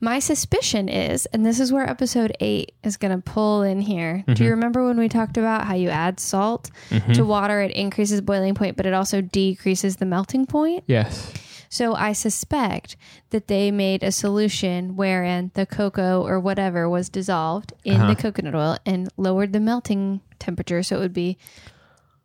my 0.00 0.20
suspicion 0.20 0.88
is, 0.88 1.26
and 1.26 1.44
this 1.44 1.58
is 1.58 1.72
where 1.72 1.88
episode 1.88 2.32
eight 2.38 2.70
is 2.84 2.96
going 2.96 3.10
to 3.10 3.20
pull 3.20 3.62
in 3.62 3.80
here. 3.80 4.22
Do 4.32 4.44
you 4.44 4.50
remember 4.50 4.86
when 4.86 4.96
we 4.96 5.08
talked 5.08 5.36
about 5.36 5.64
how 5.64 5.74
you 5.74 5.88
add 5.88 6.20
salt 6.20 6.70
Mhm. 6.90 7.14
to 7.14 7.24
water? 7.24 7.60
It 7.62 7.72
increases 7.72 8.20
boiling 8.20 8.54
point, 8.54 8.76
but 8.76 8.86
it 8.86 8.94
also 8.94 9.20
decreases 9.20 9.96
the 9.96 10.06
melting 10.06 10.46
point. 10.46 10.84
Yes. 10.86 11.32
So, 11.68 11.94
I 11.94 12.12
suspect 12.12 12.96
that 13.30 13.48
they 13.48 13.70
made 13.70 14.02
a 14.02 14.10
solution 14.12 14.96
wherein 14.96 15.50
the 15.54 15.66
cocoa 15.66 16.22
or 16.26 16.40
whatever 16.40 16.88
was 16.88 17.08
dissolved 17.08 17.72
in 17.84 18.00
Uh-huh. 18.00 18.08
the 18.14 18.16
coconut 18.16 18.54
oil 18.54 18.78
and 18.86 19.08
lowered 19.16 19.52
the 19.52 19.60
melting 19.60 20.20
temperature. 20.38 20.82
So, 20.82 20.96
it 20.96 21.00
would 21.00 21.12
be 21.12 21.36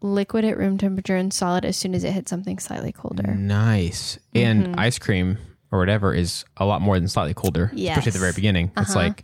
liquid 0.01 0.43
at 0.45 0.57
room 0.57 0.77
temperature 0.77 1.15
and 1.15 1.33
solid 1.33 1.63
as 1.65 1.77
soon 1.77 1.95
as 1.95 2.03
it 2.03 2.11
hit 2.11 2.27
something 2.27 2.59
slightly 2.59 2.91
colder. 2.91 3.35
Nice. 3.35 4.19
And 4.35 4.75
ice 4.79 4.99
cream 4.99 5.37
or 5.71 5.79
whatever 5.79 6.13
is 6.13 6.43
a 6.57 6.65
lot 6.65 6.81
more 6.81 6.99
than 6.99 7.07
slightly 7.07 7.33
colder, 7.33 7.71
especially 7.73 8.09
at 8.09 8.13
the 8.13 8.19
very 8.19 8.33
beginning. 8.33 8.71
It's 8.77 8.91
Uh-huh. 8.91 8.99
like 8.99 9.23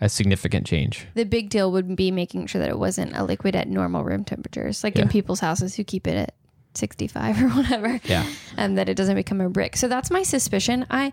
a 0.00 0.08
significant 0.08 0.66
change. 0.66 1.06
The 1.14 1.24
big 1.24 1.50
deal 1.50 1.72
would 1.72 1.96
be 1.96 2.10
making 2.10 2.46
sure 2.46 2.60
that 2.60 2.68
it 2.68 2.78
wasn't 2.78 3.16
a 3.16 3.24
liquid 3.24 3.56
at 3.56 3.68
normal 3.68 4.04
room 4.04 4.24
temperatures, 4.24 4.84
like 4.84 4.96
in 4.96 5.08
people's 5.08 5.40
houses 5.40 5.74
who 5.74 5.82
keep 5.84 6.06
it 6.06 6.16
at 6.16 6.34
65 6.78 7.42
or 7.42 7.48
whatever, 7.58 8.00
Yeah. 8.04 8.24
and 8.56 8.78
that 8.78 8.88
it 8.88 8.94
doesn't 8.96 9.16
become 9.16 9.40
a 9.40 9.48
brick. 9.50 9.76
So 9.76 9.88
that's 9.88 10.10
my 10.10 10.22
suspicion. 10.22 10.86
I 10.90 11.12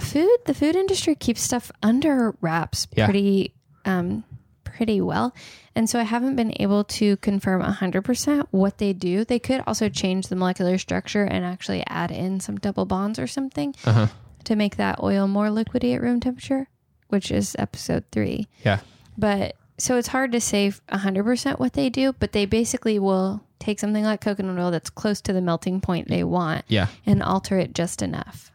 food 0.00 0.30
the 0.46 0.54
food 0.54 0.76
industry 0.76 1.14
keeps 1.14 1.40
stuff 1.42 1.72
under 1.82 2.36
wraps 2.40 2.86
Yeah. 2.94 3.06
pretty 3.06 3.52
um 3.84 4.24
pretty 4.64 5.00
well. 5.00 5.34
And 5.74 5.90
so 5.90 5.98
I 5.98 6.04
haven't 6.04 6.36
been 6.36 6.52
able 6.60 6.84
to 6.84 7.16
confirm 7.18 7.62
100% 7.62 8.46
what 8.50 8.78
they 8.78 8.92
do. 8.92 9.24
They 9.24 9.38
could 9.40 9.62
also 9.66 9.88
change 9.88 10.28
the 10.28 10.36
molecular 10.36 10.78
structure 10.78 11.24
and 11.24 11.44
actually 11.44 11.84
add 11.86 12.10
in 12.12 12.38
some 12.40 12.56
double 12.58 12.84
bonds 12.84 13.18
or 13.18 13.26
something 13.26 13.74
Uh-huh. 13.84 14.06
to 14.44 14.54
make 14.56 14.76
that 14.76 15.00
oil 15.02 15.26
more 15.26 15.48
liquidy 15.48 15.94
at 15.94 16.00
room 16.02 16.20
temperature, 16.20 16.68
which 17.08 17.30
is 17.32 17.56
episode 17.58 18.04
3. 18.12 18.46
Yeah. 18.64 18.80
But 19.16 19.56
so 19.78 19.96
it's 19.96 20.08
hard 20.08 20.32
to 20.32 20.40
say 20.40 20.72
100% 20.90 21.58
what 21.58 21.72
they 21.72 21.88
do, 21.90 22.12
but 22.18 22.32
they 22.32 22.44
basically 22.46 22.98
will 22.98 23.42
take 23.58 23.78
something 23.80 24.04
like 24.04 24.20
coconut 24.20 24.58
oil 24.58 24.70
that's 24.70 24.90
close 24.90 25.20
to 25.22 25.32
the 25.32 25.40
melting 25.40 25.80
point 25.80 26.08
they 26.08 26.22
want 26.24 26.64
Yeah. 26.68 26.88
and 27.06 27.22
alter 27.22 27.58
it 27.58 27.74
just 27.74 28.02
enough. 28.02 28.52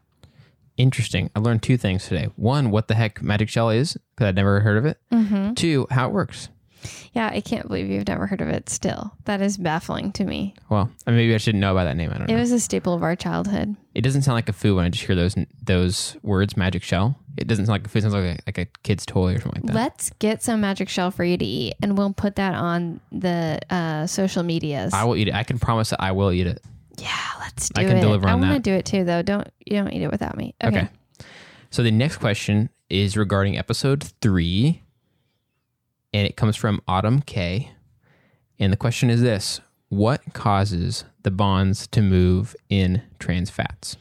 Interesting. 0.76 1.30
I 1.36 1.40
learned 1.40 1.62
two 1.62 1.78
things 1.78 2.08
today. 2.08 2.30
One, 2.36 2.72
what 2.72 2.88
the 2.88 2.96
heck 2.96 3.22
magic 3.22 3.48
shell 3.50 3.70
is, 3.70 3.96
because 4.16 4.28
I'd 4.30 4.36
never 4.36 4.60
heard 4.62 4.78
of 4.78 4.86
it. 4.86 4.98
Mm-hmm. 5.12 5.54
Two, 5.54 5.86
how 5.92 6.08
it 6.08 6.14
works. 6.14 6.50
Yeah, 7.14 7.30
I 7.32 7.42
can't 7.42 7.68
believe 7.68 7.90
you've 7.90 8.08
never 8.08 8.28
heard 8.28 8.42
of 8.42 8.48
it 8.50 8.70
still. 8.70 9.14
That 9.26 9.42
is 9.42 9.58
baffling 9.58 10.12
to 10.14 10.24
me. 10.26 10.54
Well, 10.70 10.90
I 11.06 11.12
mean, 11.12 11.18
maybe 11.18 11.36
I 11.36 11.38
shouldn't 11.38 11.62
know 11.62 11.72
about 11.72 11.86
that 11.86 11.96
name. 11.98 12.10
I 12.10 12.18
don't 12.18 12.28
know. 12.28 12.34
It 12.34 12.38
know. 12.38 12.42
was 12.42 12.52
a 12.52 12.60
staple 12.60 12.94
of 12.94 13.04
our 13.04 13.16
childhood. 13.16 13.76
It 13.94 14.02
doesn't 14.02 14.24
sound 14.24 14.36
like 14.36 14.50
a 14.50 14.54
food 14.54 14.76
when 14.76 14.86
I 14.86 14.90
just 14.90 15.06
hear 15.06 15.16
those 15.16 15.36
those 15.62 16.18
words, 16.24 16.58
magic 16.58 16.84
shell. 16.84 17.18
It 17.38 17.48
doesn't 17.48 17.66
sound 17.66 17.76
like 17.76 17.86
a 17.86 17.90
food. 17.90 18.00
It 18.00 18.02
sounds 18.04 18.14
like 18.14 18.24
a, 18.24 18.38
like 18.46 18.58
a 18.58 18.66
kid's 18.84 19.06
toy 19.06 19.36
or 19.36 19.42
something 19.42 19.64
like 19.64 19.74
that. 19.74 19.76
Let's 19.76 20.10
get 20.20 20.44
some 20.44 20.62
magic 20.62 20.88
shell 20.90 21.10
for 21.12 21.24
you 21.24 21.38
to 21.38 21.46
eat, 21.46 21.74
and 21.82 21.98
we'll 21.98 22.14
put 22.14 22.36
that 22.36 22.54
on 22.54 23.00
the 23.12 23.60
uh, 23.70 24.06
social 24.08 24.44
medias. 24.44 24.94
I 24.94 25.04
will 25.06 25.16
eat 25.16 25.28
it. 25.30 25.34
I 25.34 25.44
can 25.44 25.58
promise 25.60 25.90
that 25.92 26.02
I 26.02 26.12
will 26.12 26.32
eat 26.32 26.46
it. 26.48 26.62
yeah, 27.00 27.10
let's 27.40 27.70
do 27.70 27.82
I 27.82 27.86
can 27.86 27.98
it. 27.98 28.02
deliver 28.02 28.28
I 28.28 28.34
on 28.34 28.42
want 28.42 28.52
to 28.52 28.54
that. 28.56 28.64
do 28.64 28.74
it 28.74 28.86
too, 28.86 29.04
though. 29.04 29.22
Don't 29.24 29.48
you 29.66 29.78
don't 29.78 29.92
eat 29.92 30.02
it 30.04 30.12
without 30.12 30.38
me? 30.38 30.54
Okay. 30.64 30.78
Okay. 30.78 30.90
So 31.72 31.82
the 31.82 31.92
next 31.92 32.18
question 32.18 32.70
is 32.92 33.18
regarding 33.18 33.58
episode 33.58 34.04
three, 34.22 34.83
and 36.14 36.28
it 36.28 36.36
comes 36.36 36.56
from 36.56 36.82
Autumn 36.88 37.22
K. 37.22 37.72
And 38.60 38.72
the 38.72 38.78
question 38.78 39.10
is 39.10 39.22
this 39.22 39.62
What 39.90 40.22
causes 40.34 41.06
the 41.24 41.32
bonds 41.32 41.88
to 41.88 42.02
move 42.02 42.56
in 42.70 43.02
trans 43.20 43.50
fats? 43.50 43.98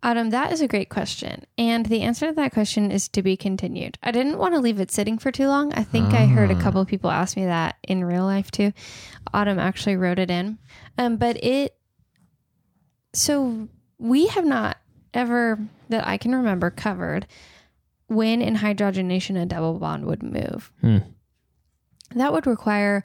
Autumn, 0.00 0.30
that 0.30 0.52
is 0.52 0.60
a 0.60 0.68
great 0.68 0.90
question. 0.90 1.44
And 1.56 1.86
the 1.86 2.02
answer 2.02 2.28
to 2.28 2.32
that 2.34 2.52
question 2.52 2.92
is 2.92 3.08
to 3.08 3.22
be 3.22 3.36
continued. 3.36 3.98
I 4.00 4.12
didn't 4.12 4.38
want 4.38 4.54
to 4.54 4.60
leave 4.60 4.78
it 4.78 4.92
sitting 4.92 5.18
for 5.18 5.32
too 5.32 5.48
long. 5.48 5.72
I 5.74 5.82
think 5.82 6.14
I 6.14 6.26
heard 6.26 6.52
a 6.52 6.60
couple 6.62 6.80
of 6.80 6.86
people 6.86 7.10
ask 7.10 7.36
me 7.36 7.46
that 7.46 7.76
in 7.82 8.04
real 8.04 8.22
life 8.22 8.52
too. 8.52 8.72
Autumn 9.34 9.58
actually 9.58 9.96
wrote 9.96 10.20
it 10.20 10.30
in. 10.30 10.58
Um, 10.98 11.16
but 11.16 11.42
it, 11.42 11.74
so 13.12 13.68
we 13.98 14.28
have 14.28 14.44
not 14.44 14.76
ever, 15.12 15.58
that 15.88 16.06
I 16.06 16.16
can 16.16 16.32
remember, 16.32 16.70
covered 16.70 17.26
when 18.06 18.40
in 18.40 18.56
hydrogenation 18.56 19.40
a 19.40 19.46
double 19.46 19.80
bond 19.80 20.06
would 20.06 20.22
move. 20.22 20.72
Hmm. 20.80 20.98
That 22.14 22.32
would 22.32 22.46
require 22.46 23.04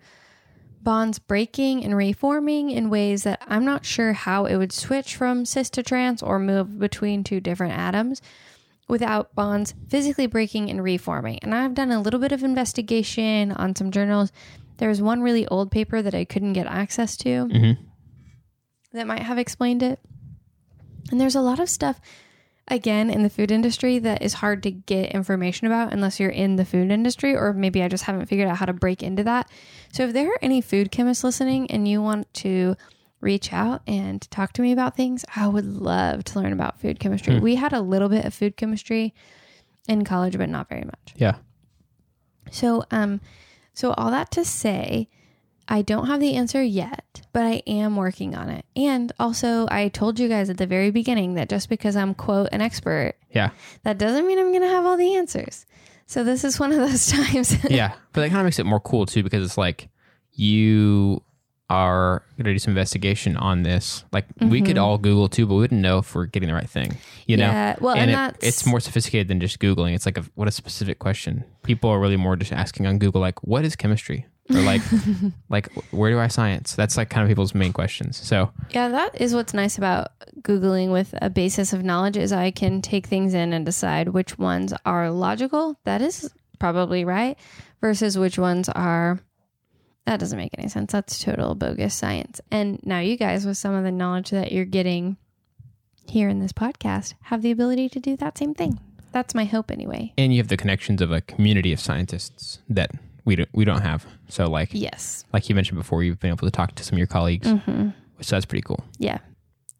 bonds 0.82 1.18
breaking 1.20 1.84
and 1.84 1.96
reforming 1.96 2.70
in 2.70 2.90
ways 2.90 3.24
that 3.24 3.42
I'm 3.48 3.64
not 3.64 3.86
sure 3.86 4.14
how 4.14 4.46
it 4.46 4.58
would 4.58 4.74
switch 4.74 5.16
from 5.16 5.46
cis 5.46 5.70
to 5.72 5.84
trans 5.84 6.22
or 6.22 6.40
move 6.40 6.78
between 6.78 7.24
two 7.24 7.40
different 7.40 7.78
atoms 7.78 8.22
without 8.90 9.34
bonds 9.34 9.74
physically 9.88 10.28
breaking 10.28 10.70
and 10.70 10.84
reforming. 10.84 11.40
And 11.42 11.56
I've 11.56 11.74
done 11.74 11.92
a 11.92 12.02
little 12.02 12.20
bit 12.20 12.34
of 12.34 12.44
investigation 12.44 13.54
on 13.54 13.76
some 13.76 13.92
journals. 13.92 14.32
There's 14.78 15.02
one 15.02 15.22
really 15.22 15.48
old 15.48 15.72
paper 15.72 16.02
that 16.02 16.14
I 16.14 16.26
couldn't 16.26 16.54
get 16.54 16.68
access 16.68 17.16
to 17.18 17.46
Mhm. 17.48 17.78
that 18.92 19.08
might 19.08 19.22
have 19.24 19.38
explained 19.38 19.84
it. 19.84 20.00
And 21.12 21.20
there's 21.20 21.36
a 21.36 21.42
lot 21.42 21.60
of 21.60 21.70
stuff 21.70 22.02
again 22.68 23.10
in 23.10 23.24
the 23.24 23.30
food 23.30 23.52
industry 23.52 24.00
that 24.00 24.22
is 24.22 24.36
hard 24.36 24.64
to 24.64 24.72
get 24.72 25.12
information 25.12 25.68
about 25.68 25.92
unless 25.92 26.20
you're 26.20 26.30
in 26.30 26.56
the 26.56 26.66
food 26.66 26.92
industry 26.92 27.36
or 27.36 27.54
maybe 27.54 27.84
I 27.84 27.88
just 27.88 28.06
haven't 28.06 28.28
figured 28.28 28.48
out 28.48 28.58
how 28.58 28.66
to 28.66 28.74
break 28.74 29.04
into 29.04 29.24
that. 29.24 29.50
So 29.92 30.04
if 30.04 30.14
there 30.14 30.30
are 30.30 30.40
any 30.42 30.62
food 30.62 30.92
chemists 30.92 31.24
listening 31.24 31.70
and 31.70 31.88
you 31.88 32.02
want 32.02 32.34
to 32.36 32.76
reach 33.20 33.54
out 33.54 33.82
and 33.88 34.30
talk 34.32 34.54
to 34.54 34.62
me 34.62 34.72
about 34.72 34.96
things, 34.96 35.26
I 35.36 35.48
would 35.48 35.66
love 35.66 36.24
to 36.26 36.40
learn 36.40 36.54
about 36.54 36.80
food 36.80 37.00
chemistry. 37.00 37.40
We 37.40 37.56
had 37.56 37.74
a 37.74 37.82
little 37.82 38.10
bit 38.10 38.26
of 38.26 38.34
food 38.34 38.56
chemistry 38.58 39.14
in 39.88 40.06
college 40.06 40.38
but 40.38 40.50
not 40.50 40.70
very 40.70 40.84
much. 40.84 41.14
Yeah. 41.16 41.36
So, 42.52 42.84
um, 42.92 43.20
so 43.74 43.94
all 43.94 44.12
that 44.12 44.32
to 44.32 44.46
say, 44.46 45.10
I 45.68 45.82
don't 45.82 46.08
have 46.08 46.20
the 46.20 46.36
answer 46.36 46.62
yet, 46.62 47.22
but 47.32 47.44
I 47.44 47.64
am 47.66 47.96
working 47.96 48.36
on 48.36 48.50
it. 48.50 48.66
And 48.76 49.12
also, 49.20 49.66
I 49.72 49.88
told 49.88 50.20
you 50.20 50.28
guys 50.28 50.50
at 50.50 50.58
the 50.58 50.68
very 50.68 50.92
beginning 50.92 51.36
that 51.36 51.50
just 51.50 51.70
because 51.70 51.96
I'm 51.96 52.14
quote 52.14 52.50
an 52.52 52.62
expert, 52.62 53.14
Yeah. 53.32 53.52
that 53.84 53.98
doesn't 53.98 54.28
mean 54.28 54.40
I'm 54.40 54.50
going 54.52 54.62
to 54.64 54.68
have 54.68 54.86
all 54.86 54.98
the 54.98 55.16
answers. 55.16 55.66
So 56.06 56.24
this 56.26 56.44
is 56.44 56.60
one 56.60 56.72
of 56.72 56.78
those 56.80 57.08
times. 57.12 57.64
yeah. 57.70 57.94
But 58.12 58.22
that 58.22 58.30
kind 58.30 58.40
of 58.42 58.46
makes 58.46 58.60
it 58.60 58.66
more 58.66 58.82
cool 58.82 59.06
too 59.06 59.24
because 59.24 59.44
it's 59.46 59.58
like 59.58 59.88
you 60.34 61.24
are 61.70 62.24
going 62.38 62.46
to 62.46 62.54
do 62.54 62.60
some 62.60 62.72
investigation 62.72 63.38
on 63.38 63.64
this. 63.64 64.04
Like 64.12 64.26
we 64.42 64.62
could 64.62 64.78
all 64.78 64.98
Google 64.98 65.30
too, 65.30 65.46
but 65.48 65.56
we 65.56 65.62
wouldn't 65.62 65.82
know 65.82 66.00
if 66.00 66.14
we're 66.14 66.26
getting 66.26 66.50
the 66.50 66.54
right 66.56 66.70
thing. 66.70 66.98
You 67.26 67.38
know? 67.38 67.46
Mm-hmm. 67.46 67.54
Yeah, 67.56 67.76
well, 67.80 67.96
and 67.96 68.12
it- 68.12 68.14
that's- 68.14 68.48
it's 68.48 68.66
more 68.66 68.80
sophisticated 68.80 69.28
than 69.30 69.40
just 69.40 69.60
Googling. 69.60 69.96
It's 69.96 70.06
like 70.06 70.18
a, 70.18 70.26
what 70.36 70.48
a 70.48 70.52
specific 70.52 71.00
question. 71.00 71.46
People 71.64 71.90
are 71.90 72.00
really 72.00 72.18
more 72.18 72.36
just 72.36 72.52
asking 72.52 72.86
on 72.86 73.00
Google, 73.00 73.22
like, 73.22 73.42
what 73.44 73.64
is 73.66 73.76
chemistry? 73.76 74.28
Or 74.50 74.60
like, 74.62 74.82
like 75.50 75.72
where 75.92 76.12
do 76.12 76.20
I 76.20 76.28
science? 76.28 76.76
That's 76.76 76.98
like 76.98 77.10
kind 77.10 77.24
of 77.24 77.30
people's 77.30 77.56
main 77.56 77.72
questions. 77.74 78.18
So 78.18 78.52
yeah, 78.72 78.90
that 78.90 79.20
is 79.22 79.34
what's 79.34 79.54
nice 79.54 79.78
about 79.78 80.10
googling 80.42 80.92
with 80.92 81.14
a 81.22 81.30
basis 81.30 81.72
of 81.74 81.84
knowledge 81.84 82.18
is 82.18 82.34
I 82.34 82.52
can 82.52 82.82
take 82.82 83.08
things 83.08 83.34
in 83.34 83.54
and 83.54 83.66
decide 83.66 84.10
which 84.10 84.38
ones 84.38 84.74
are 84.86 85.10
logical. 85.12 85.80
That 85.86 86.02
is 86.02 86.30
probably 86.60 87.06
right 87.06 87.38
versus 87.82 88.18
which 88.18 88.38
ones 88.38 88.70
are 88.70 89.20
that 90.06 90.20
doesn't 90.20 90.38
make 90.38 90.54
any 90.58 90.68
sense. 90.68 90.92
That's 90.92 91.24
total 91.24 91.56
bogus 91.56 91.94
science. 91.94 92.42
And 92.52 92.80
now 92.84 93.00
you 93.00 93.16
guys 93.16 93.46
with 93.46 93.58
some 93.58 93.74
of 93.74 93.86
the 93.86 93.92
knowledge 93.92 94.32
that 94.32 94.52
you're 94.52 94.66
getting 94.66 95.16
here 96.06 96.28
in 96.28 96.40
this 96.40 96.52
podcast 96.52 97.14
have 97.22 97.42
the 97.42 97.52
ability 97.52 97.88
to 97.90 98.00
do 98.00 98.18
that 98.18 98.38
same 98.38 98.54
thing. 98.54 98.80
That's 99.14 99.34
my 99.34 99.46
hope 99.46 99.72
anyway. 99.72 100.12
and 100.18 100.34
you 100.34 100.40
have 100.40 100.48
the 100.50 100.58
connections 100.58 101.02
of 101.02 101.12
a 101.12 101.22
community 101.22 101.72
of 101.72 101.80
scientists 101.80 102.60
that 102.68 102.92
we 103.26 103.36
don't 103.36 103.50
we 103.54 103.66
don't 103.66 103.82
have. 103.82 104.06
So 104.30 104.48
like 104.50 104.70
Yes. 104.72 105.26
like 105.34 105.50
you 105.50 105.56
mentioned 105.56 105.78
before, 105.78 106.04
you've 106.04 106.20
been 106.20 106.30
able 106.32 106.48
to 106.48 106.52
talk 106.52 106.76
to 106.76 106.84
some 106.84 106.96
of 106.96 106.98
your 107.00 107.08
colleagues, 107.08 107.48
Mm-hmm. 107.48 107.90
so 108.22 108.36
that's 108.36 108.46
pretty 108.46 108.64
cool. 108.64 108.84
Yeah. 109.00 109.20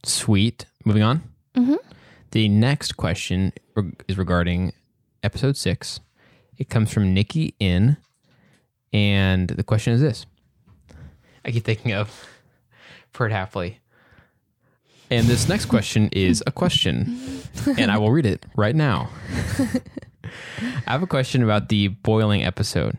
Sweet. 0.06 0.66
Moving 0.86 1.04
on. 1.04 1.22
Mhm. 1.56 1.78
The 2.32 2.50
next 2.50 2.94
question 2.98 3.54
is 4.08 4.18
regarding 4.18 4.74
episode 5.22 5.56
six. 5.58 6.00
It 6.58 6.70
comes 6.70 6.92
from 6.92 7.14
Nikki 7.14 7.56
in, 7.60 7.98
and 8.92 9.50
the 9.50 9.64
question 9.64 9.94
is 9.94 10.02
this: 10.02 10.26
I 11.46 11.52
keep 11.52 11.64
thinking 11.64 11.94
of 11.94 12.28
Pert 13.14 13.32
Hapley. 13.32 13.78
And 15.10 15.28
this 15.28 15.48
next 15.48 15.66
question 15.66 16.10
is 16.12 16.42
a 16.48 16.52
question, 16.52 17.20
and 17.78 17.92
I 17.92 17.98
will 17.98 18.12
read 18.12 18.26
it 18.26 18.46
right 18.56 18.76
now. 18.76 19.10
I 20.88 20.92
have 20.92 21.04
a 21.04 21.08
question 21.08 21.44
about 21.44 21.70
the 21.70 21.90
boiling 21.90 22.44
episode. 22.44 22.98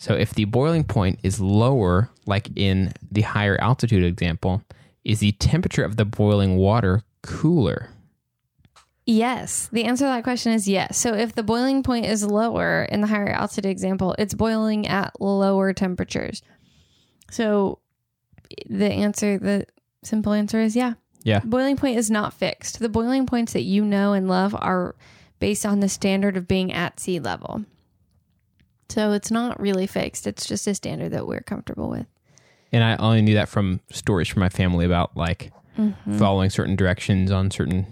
So, 0.00 0.14
if 0.14 0.32
the 0.32 0.46
boiling 0.46 0.84
point 0.84 1.20
is 1.22 1.42
lower, 1.42 2.08
like 2.24 2.48
in 2.56 2.94
the 3.10 3.20
higher 3.20 3.60
altitude 3.60 4.02
example, 4.02 4.62
is 5.04 5.20
the 5.20 5.32
temperature 5.32 5.84
of 5.84 5.96
the 5.96 6.06
boiling 6.06 6.56
water 6.56 7.02
cooler? 7.22 7.90
Yes. 9.04 9.68
The 9.70 9.84
answer 9.84 10.06
to 10.06 10.08
that 10.08 10.24
question 10.24 10.52
is 10.52 10.66
yes. 10.66 10.96
So 10.96 11.12
if 11.12 11.34
the 11.34 11.42
boiling 11.42 11.82
point 11.82 12.06
is 12.06 12.24
lower 12.24 12.84
in 12.84 13.02
the 13.02 13.08
higher 13.08 13.28
altitude 13.28 13.66
example, 13.66 14.14
it's 14.18 14.32
boiling 14.32 14.86
at 14.86 15.20
lower 15.20 15.74
temperatures. 15.74 16.42
So 17.30 17.80
the 18.68 18.90
answer, 18.90 19.38
the 19.38 19.66
simple 20.02 20.32
answer 20.32 20.60
is 20.60 20.74
yeah. 20.74 20.94
Yeah. 21.24 21.40
Boiling 21.40 21.76
point 21.76 21.98
is 21.98 22.10
not 22.10 22.32
fixed. 22.32 22.78
The 22.78 22.88
boiling 22.88 23.26
points 23.26 23.52
that 23.52 23.62
you 23.62 23.84
know 23.84 24.14
and 24.14 24.28
love 24.28 24.54
are 24.54 24.94
based 25.40 25.66
on 25.66 25.80
the 25.80 25.90
standard 25.90 26.38
of 26.38 26.48
being 26.48 26.72
at 26.72 27.00
sea 27.00 27.20
level. 27.20 27.66
So 28.90 29.12
it's 29.12 29.30
not 29.30 29.60
really 29.60 29.86
fixed. 29.86 30.26
It's 30.26 30.46
just 30.46 30.66
a 30.66 30.74
standard 30.74 31.10
that 31.12 31.26
we're 31.26 31.40
comfortable 31.40 31.88
with. 31.88 32.06
And 32.72 32.84
I 32.84 32.96
only 32.96 33.22
knew 33.22 33.34
that 33.34 33.48
from 33.48 33.80
stories 33.90 34.28
from 34.28 34.40
my 34.40 34.48
family 34.48 34.84
about 34.84 35.16
like 35.16 35.52
Mm-hmm. 35.78 36.18
following 36.18 36.50
certain 36.50 36.74
directions 36.76 37.30
on 37.30 37.50
certain 37.50 37.86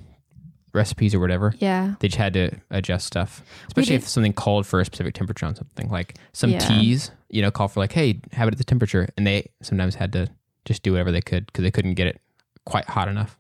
recipes 0.74 1.14
or 1.14 1.20
whatever. 1.20 1.54
Yeah. 1.58 1.94
They 2.00 2.08
just 2.08 2.18
had 2.18 2.34
to 2.34 2.50
adjust 2.70 3.06
stuff, 3.06 3.42
especially 3.68 3.94
if 3.94 4.06
something 4.06 4.32
called 4.34 4.66
for 4.66 4.80
a 4.80 4.84
specific 4.84 5.14
temperature 5.14 5.46
on 5.46 5.54
something. 5.54 5.88
Like 5.88 6.16
some 6.32 6.50
Yeah. 6.50 6.58
teas, 6.58 7.12
you 7.30 7.40
know, 7.40 7.50
call 7.50 7.68
for 7.68 7.80
like, 7.80 7.92
hey, 7.92 8.20
have 8.32 8.48
it 8.48 8.52
at 8.52 8.58
the 8.58 8.64
temperature, 8.64 9.08
and 9.16 9.26
they 9.26 9.50
sometimes 9.62 9.94
had 9.94 10.12
to 10.14 10.28
just 10.66 10.82
do 10.82 10.90
whatever 10.92 11.10
they 11.12 11.22
could 11.22 11.46
because 11.46 11.62
they 11.62 11.70
couldn't 11.70 11.94
get 11.94 12.08
it 12.08 12.20
quite 12.66 12.84
hot 12.86 13.08
enough. 13.08 13.38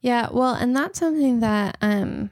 Yeah, 0.00 0.28
well, 0.32 0.54
and 0.54 0.76
that's 0.76 0.98
something 0.98 1.40
that 1.40 1.78
um 1.80 2.30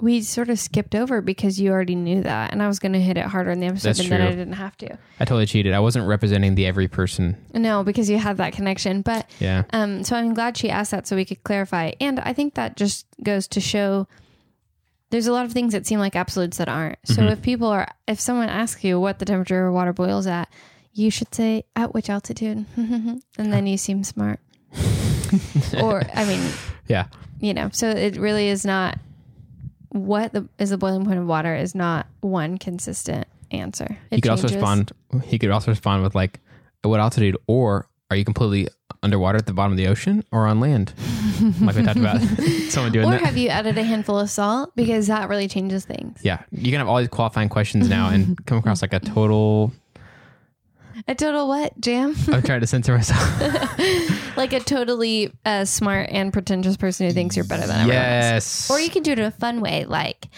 we 0.00 0.20
sort 0.20 0.50
of 0.50 0.58
skipped 0.58 0.94
over 0.94 1.20
because 1.22 1.58
you 1.58 1.70
already 1.70 1.94
knew 1.94 2.22
that, 2.22 2.52
and 2.52 2.62
I 2.62 2.68
was 2.68 2.78
going 2.78 2.92
to 2.92 3.00
hit 3.00 3.16
it 3.16 3.24
harder 3.24 3.50
in 3.50 3.60
the 3.60 3.66
episode, 3.66 3.88
That's 3.88 4.00
and 4.00 4.10
then 4.10 4.20
I 4.20 4.30
didn't 4.30 4.52
have 4.54 4.76
to. 4.78 4.98
I 5.20 5.24
totally 5.24 5.46
cheated. 5.46 5.72
I 5.72 5.80
wasn't 5.80 6.06
representing 6.06 6.54
the 6.54 6.66
every 6.66 6.86
person. 6.86 7.36
No, 7.54 7.82
because 7.82 8.10
you 8.10 8.18
had 8.18 8.36
that 8.36 8.52
connection, 8.52 9.00
but 9.02 9.28
Yeah. 9.40 9.62
um, 9.72 10.04
so 10.04 10.14
I'm 10.16 10.34
glad 10.34 10.56
she 10.58 10.68
asked 10.68 10.90
that 10.90 11.06
so 11.06 11.16
we 11.16 11.24
could 11.24 11.42
clarify, 11.44 11.92
and 12.00 12.20
I 12.20 12.34
think 12.34 12.54
that 12.54 12.76
just 12.76 13.06
goes 13.22 13.48
to 13.48 13.60
show. 13.60 14.06
There's 15.10 15.28
a 15.28 15.32
lot 15.32 15.46
of 15.46 15.52
things 15.52 15.72
that 15.72 15.86
seem 15.86 15.98
like 16.00 16.14
absolutes 16.16 16.58
that 16.58 16.68
aren't. 16.68 16.98
So 17.04 17.22
Mhm. 17.22 17.30
if 17.32 17.40
people 17.40 17.68
are, 17.68 17.88
if 18.08 18.20
someone 18.20 18.48
asks 18.48 18.82
you 18.84 18.98
what 19.00 19.18
the 19.18 19.24
temperature 19.24 19.66
of 19.68 19.72
water 19.72 19.92
boils 19.92 20.26
at, 20.26 20.48
you 20.92 21.10
should 21.10 21.34
say 21.34 21.64
at 21.76 21.94
which 21.94 22.10
altitude, 22.10 22.66
and 22.76 23.22
then 23.38 23.66
you 23.66 23.78
seem 23.78 24.02
smart. 24.04 24.40
or 25.80 26.02
I 26.14 26.24
mean, 26.24 26.40
Yeah. 26.88 27.06
you 27.40 27.54
know 27.54 27.70
so 27.72 27.88
it 27.88 28.16
really 28.16 28.48
is 28.48 28.64
not 28.66 28.98
what 29.96 30.32
the 30.32 30.48
is 30.58 30.70
the 30.70 30.78
boiling 30.78 31.04
point 31.04 31.18
of 31.18 31.26
water 31.26 31.54
is 31.54 31.74
not 31.74 32.06
one 32.20 32.58
consistent 32.58 33.26
answer 33.50 33.98
it 34.10 34.16
you 34.16 34.22
could 34.22 34.30
also 34.30 34.48
respond. 34.48 34.92
He 35.24 35.38
could 35.38 35.50
also 35.50 35.70
respond 35.70 36.02
with 36.02 36.14
like, 36.14 36.40
at 36.84 36.88
what 36.88 37.00
altitude, 37.00 37.36
or 37.46 37.88
are 38.10 38.16
you 38.16 38.24
completely 38.24 38.68
underwater 39.02 39.38
at 39.38 39.46
the 39.46 39.52
bottom 39.52 39.72
of 39.72 39.78
the 39.78 39.86
ocean 39.86 40.24
or 40.32 40.46
on 40.46 40.60
land? 40.60 40.92
like 41.60 41.76
we 41.76 41.82
talked 41.82 41.98
about 41.98 42.20
someone 42.68 42.92
doing 42.92 43.06
or 43.06 43.12
that. 43.12 43.20
have 43.20 43.36
you 43.36 43.48
added 43.48 43.76
a 43.78 43.82
handful 43.82 44.18
of 44.18 44.30
salt 44.30 44.74
because 44.74 45.06
that 45.06 45.28
really 45.28 45.48
changes 45.48 45.84
things 45.84 46.18
yeah, 46.22 46.42
you 46.50 46.70
can 46.70 46.78
have 46.78 46.88
all 46.88 46.98
these 46.98 47.08
qualifying 47.08 47.48
questions 47.48 47.88
now 47.88 48.08
and 48.08 48.44
come 48.46 48.58
across 48.58 48.82
like 48.82 48.92
a 48.92 49.00
total. 49.00 49.72
A 51.08 51.14
total 51.14 51.48
what 51.48 51.78
jam 51.80 52.14
I'm 52.28 52.42
trying 52.42 52.60
to 52.60 52.66
censor 52.66 52.94
myself. 52.94 53.20
like 54.36 54.52
a 54.52 54.60
totally 54.60 55.32
uh, 55.44 55.64
smart 55.64 56.08
and 56.10 56.32
pretentious 56.32 56.76
person 56.76 57.06
who 57.06 57.12
thinks 57.12 57.36
you're 57.36 57.44
better 57.44 57.66
than 57.66 57.80
everyone 57.80 58.02
else 58.02 58.68
yes. 58.68 58.70
or 58.70 58.80
you 58.80 58.90
can 58.90 59.02
do 59.02 59.12
it 59.12 59.18
in 59.18 59.24
a 59.24 59.30
fun 59.30 59.60
way 59.60 59.84
like 59.84 60.28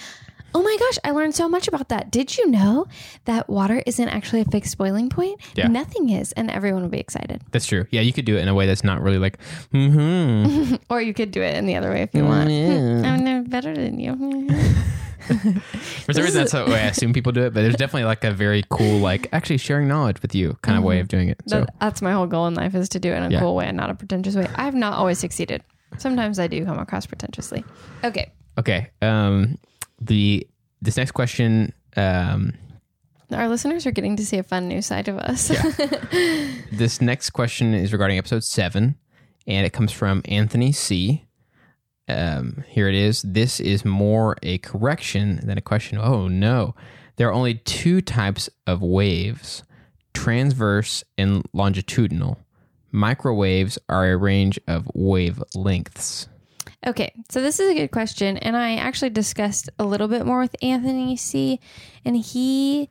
oh 0.54 0.62
my 0.62 0.76
gosh 0.80 0.98
i 1.04 1.10
learned 1.10 1.34
so 1.34 1.46
much 1.48 1.68
about 1.68 1.90
that 1.90 2.10
did 2.10 2.36
you 2.38 2.48
know 2.50 2.86
that 3.26 3.48
water 3.50 3.82
isn't 3.86 4.08
actually 4.08 4.40
a 4.40 4.44
fixed 4.46 4.78
boiling 4.78 5.08
point 5.10 5.38
Yeah. 5.54 5.68
nothing 5.68 6.08
is 6.10 6.32
and 6.32 6.50
everyone 6.50 6.82
will 6.82 6.88
be 6.88 6.98
excited 7.00 7.42
That's 7.50 7.66
true. 7.66 7.86
Yeah, 7.90 8.00
you 8.00 8.12
could 8.12 8.24
do 8.24 8.36
it 8.36 8.40
in 8.40 8.48
a 8.48 8.54
way 8.54 8.66
that's 8.66 8.82
not 8.84 9.02
really 9.02 9.18
like, 9.18 9.38
hmm 9.72 10.74
Or 10.90 11.02
you 11.02 11.12
could 11.12 11.30
do 11.32 11.42
it 11.42 11.54
in 11.56 11.66
the 11.66 11.76
other 11.76 11.90
way 11.90 12.02
if 12.02 12.14
you 12.14 12.24
want. 12.24 12.50
Yeah. 12.50 13.02
I'm 13.04 13.24
no 13.24 13.42
better 13.46 13.74
than 13.74 13.98
you. 14.00 14.48
For 15.28 16.12
some 16.12 16.24
reason, 16.24 16.40
that's 16.40 16.52
the 16.52 16.64
way 16.66 16.80
I 16.82 16.86
assume 16.88 17.12
people 17.12 17.32
do 17.32 17.42
it. 17.42 17.54
But 17.54 17.62
there's 17.62 17.76
definitely 17.76 18.04
like 18.04 18.24
a 18.24 18.32
very 18.32 18.64
cool, 18.70 18.98
like 18.98 19.28
actually 19.32 19.58
sharing 19.58 19.88
knowledge 19.88 20.20
with 20.22 20.34
you 20.34 20.56
kind 20.62 20.76
of 20.78 20.84
way 20.84 21.00
of 21.00 21.08
doing 21.08 21.28
it. 21.28 21.40
So 21.46 21.60
That- 21.60 21.74
that's 21.80 22.02
my 22.02 22.12
whole 22.12 22.26
goal 22.26 22.46
in 22.46 22.54
life 22.54 22.74
is 22.74 22.88
to 22.90 22.98
do 23.00 23.12
it 23.12 23.16
in 23.16 23.22
a 23.24 23.28
Yeah. 23.30 23.40
cool 23.40 23.54
way 23.54 23.66
and 23.66 23.76
not 23.76 23.90
a 23.90 23.94
pretentious 23.94 24.34
way. 24.34 24.46
I've 24.56 24.74
not 24.74 24.94
always 24.94 25.18
succeeded. 25.18 25.62
Sometimes 25.98 26.38
I 26.38 26.46
do 26.48 26.64
come 26.64 26.78
across 26.78 27.06
pretentiously. 27.06 27.64
Okay. 28.04 28.30
okay, 28.58 28.88
um, 29.02 29.56
the 30.00 30.46
this 30.82 30.96
next 30.96 31.12
question. 31.12 31.72
Um, 31.96 32.54
Our 33.32 33.48
listeners 33.48 33.86
are 33.86 33.90
getting 33.90 34.16
to 34.16 34.24
see 34.26 34.38
a 34.38 34.42
fun 34.42 34.68
new 34.68 34.80
side 34.82 35.08
of 35.08 35.18
us. 35.18 35.48
this 36.72 37.00
next 37.00 37.30
question 37.30 37.74
is 37.74 37.92
regarding 37.92 38.18
episode 38.18 38.44
seven, 38.44 38.96
and 39.46 39.66
it 39.66 39.72
comes 39.72 39.92
from 39.92 40.22
Anthony 40.26 40.72
C. 40.72 41.24
Um, 42.08 42.64
here 42.68 42.88
it 42.88 42.94
is. 42.94 43.22
This 43.22 43.60
is 43.60 43.84
more 43.84 44.36
a 44.42 44.58
correction 44.58 45.40
than 45.44 45.58
a 45.58 45.62
question. 45.62 45.98
Oh 45.98 46.28
no, 46.28 46.74
there 47.16 47.28
are 47.28 47.34
only 47.34 47.54
two 47.54 48.00
types 48.00 48.48
of 48.66 48.80
waves: 48.80 49.62
transverse 50.14 51.04
and 51.18 51.46
longitudinal. 51.52 52.38
Microwaves 52.90 53.78
are 53.88 54.10
a 54.10 54.16
range 54.16 54.58
of 54.66 54.84
wavelengths. 54.96 56.28
Okay, 56.86 57.12
so 57.28 57.42
this 57.42 57.60
is 57.60 57.70
a 57.70 57.74
good 57.74 57.90
question, 57.90 58.38
and 58.38 58.56
I 58.56 58.76
actually 58.76 59.10
discussed 59.10 59.68
a 59.78 59.84
little 59.84 60.08
bit 60.08 60.24
more 60.24 60.40
with 60.40 60.56
Anthony 60.62 61.16
C, 61.16 61.60
and 62.04 62.16
he 62.16 62.88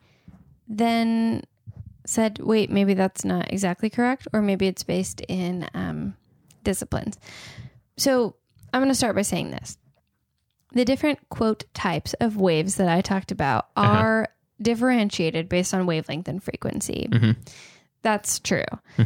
then 0.68 1.42
said, 2.06 2.38
"Wait, 2.38 2.70
maybe 2.70 2.94
that's 2.94 3.24
not 3.24 3.52
exactly 3.52 3.90
correct, 3.90 4.28
or 4.32 4.42
maybe 4.42 4.68
it's 4.68 4.84
based 4.84 5.20
in 5.22 5.68
um, 5.74 6.14
disciplines." 6.62 7.18
So 7.96 8.36
I'm 8.72 8.80
going 8.80 8.90
to 8.90 8.94
start 8.94 9.14
by 9.16 9.22
saying 9.22 9.50
this: 9.50 9.78
the 10.72 10.84
different 10.84 11.18
quote 11.28 11.64
types 11.74 12.14
of 12.14 12.36
waves 12.36 12.76
that 12.76 12.88
I 12.88 13.00
talked 13.00 13.30
about 13.32 13.68
are 13.76 14.28
differentiated 14.60 15.48
based 15.48 15.72
on 15.74 15.86
wavelength 15.86 16.28
and 16.28 16.42
frequency. 16.42 17.08
That's 18.02 18.38
true. 18.38 18.64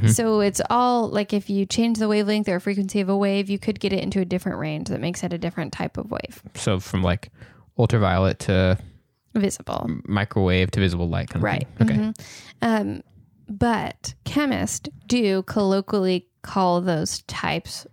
So 0.08 0.40
it's 0.40 0.60
all 0.70 1.08
like 1.08 1.32
if 1.32 1.48
you 1.48 1.64
change 1.66 1.98
the 1.98 2.08
wavelength 2.08 2.48
or 2.48 2.60
frequency 2.60 3.00
of 3.00 3.08
a 3.08 3.16
wave, 3.16 3.48
you 3.48 3.58
could 3.58 3.80
get 3.80 3.92
it 3.92 4.02
into 4.02 4.20
a 4.20 4.24
different 4.24 4.58
range 4.58 4.88
that 4.88 5.00
makes 5.00 5.22
it 5.24 5.32
a 5.32 5.38
different 5.38 5.72
type 5.72 5.96
of 5.96 6.10
wave. 6.10 6.42
So 6.54 6.78
from 6.78 7.02
like 7.02 7.30
ultraviolet 7.78 8.38
to 8.40 8.78
Visible. 9.34 9.88
microwave 10.04 10.70
to 10.72 10.80
visible 10.80 11.08
light. 11.08 11.30
Kind 11.30 11.36
of 11.40 11.42
Right. 11.44 11.66
Okay. 11.80 11.94
Mhm. 11.94 12.14
Um, 12.60 13.02
but 13.48 14.14
chemists 14.24 14.88
do 15.06 15.42
colloquially 15.44 16.28
call 16.42 16.80
those 16.82 17.22
types 17.22 17.86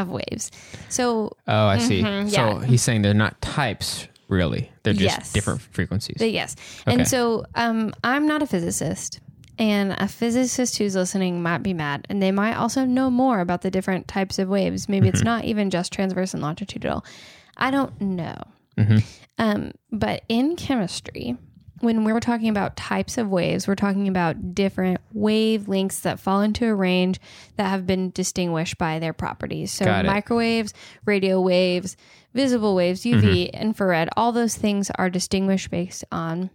of 0.00 0.08
waves. 0.08 0.50
So 0.88 1.36
Oh, 1.46 1.66
I 1.66 1.78
see. 1.78 2.02
Mhm, 2.02 2.30
so 2.30 2.58
he's 2.58 2.82
saying 2.82 3.02
they're 3.02 3.14
not 3.14 3.40
types, 3.40 4.08
really. 4.28 4.70
They're 4.82 4.92
just 4.94 5.18
Yes. 5.18 5.32
different 5.32 5.60
frequencies. 5.60 6.16
the- 6.18 6.28
yes. 6.30 6.56
Okay. 6.86 6.96
And 6.96 7.06
so 7.08 7.44
um, 7.54 7.92
I'm 8.02 8.26
not 8.26 8.42
a 8.42 8.46
physicist. 8.46 9.20
And 9.58 9.92
a 9.98 10.08
physicist 10.08 10.78
who's 10.78 10.94
listening 10.96 11.42
might 11.42 11.62
be 11.62 11.74
mad, 11.74 12.06
and 12.08 12.22
they 12.22 12.32
might 12.32 12.54
also 12.54 12.86
know 12.86 13.10
more 13.10 13.40
about 13.40 13.60
the 13.60 13.70
different 13.70 14.08
types 14.08 14.38
of 14.38 14.48
waves. 14.48 14.88
Maybe 14.88 15.08
Mm-hmm. 15.08 15.14
it's 15.16 15.22
not 15.22 15.44
even 15.44 15.68
just 15.68 15.92
transverse 15.92 16.32
and 16.32 16.42
longitudinal. 16.42 17.04
I 17.58 17.70
don't 17.70 18.00
know. 18.00 18.36
Mm-hmm. 18.78 18.98
Um, 19.38 19.72
but 19.92 20.22
in 20.30 20.56
chemistry, 20.56 21.36
when 21.80 22.04
we're 22.04 22.20
talking 22.20 22.48
about 22.48 22.76
types 22.76 23.18
of 23.18 23.28
waves, 23.28 23.66
we're 23.66 23.74
talking 23.74 24.06
about 24.08 24.54
different 24.54 25.00
wavelengths 25.14 26.02
that 26.02 26.20
fall 26.20 26.42
into 26.42 26.66
a 26.66 26.74
range 26.74 27.18
that 27.56 27.68
have 27.68 27.86
been 27.86 28.10
distinguished 28.10 28.78
by 28.78 28.98
their 28.98 29.12
properties. 29.12 29.72
So, 29.72 29.84
microwaves, 30.02 30.74
radio 31.04 31.40
waves, 31.40 31.96
visible 32.34 32.74
waves, 32.74 33.02
UV, 33.02 33.22
mm-hmm. 33.22 33.56
infrared, 33.56 34.08
all 34.16 34.32
those 34.32 34.56
things 34.56 34.90
are 34.96 35.10
distinguished 35.10 35.70
based 35.70 36.04
on 36.12 36.50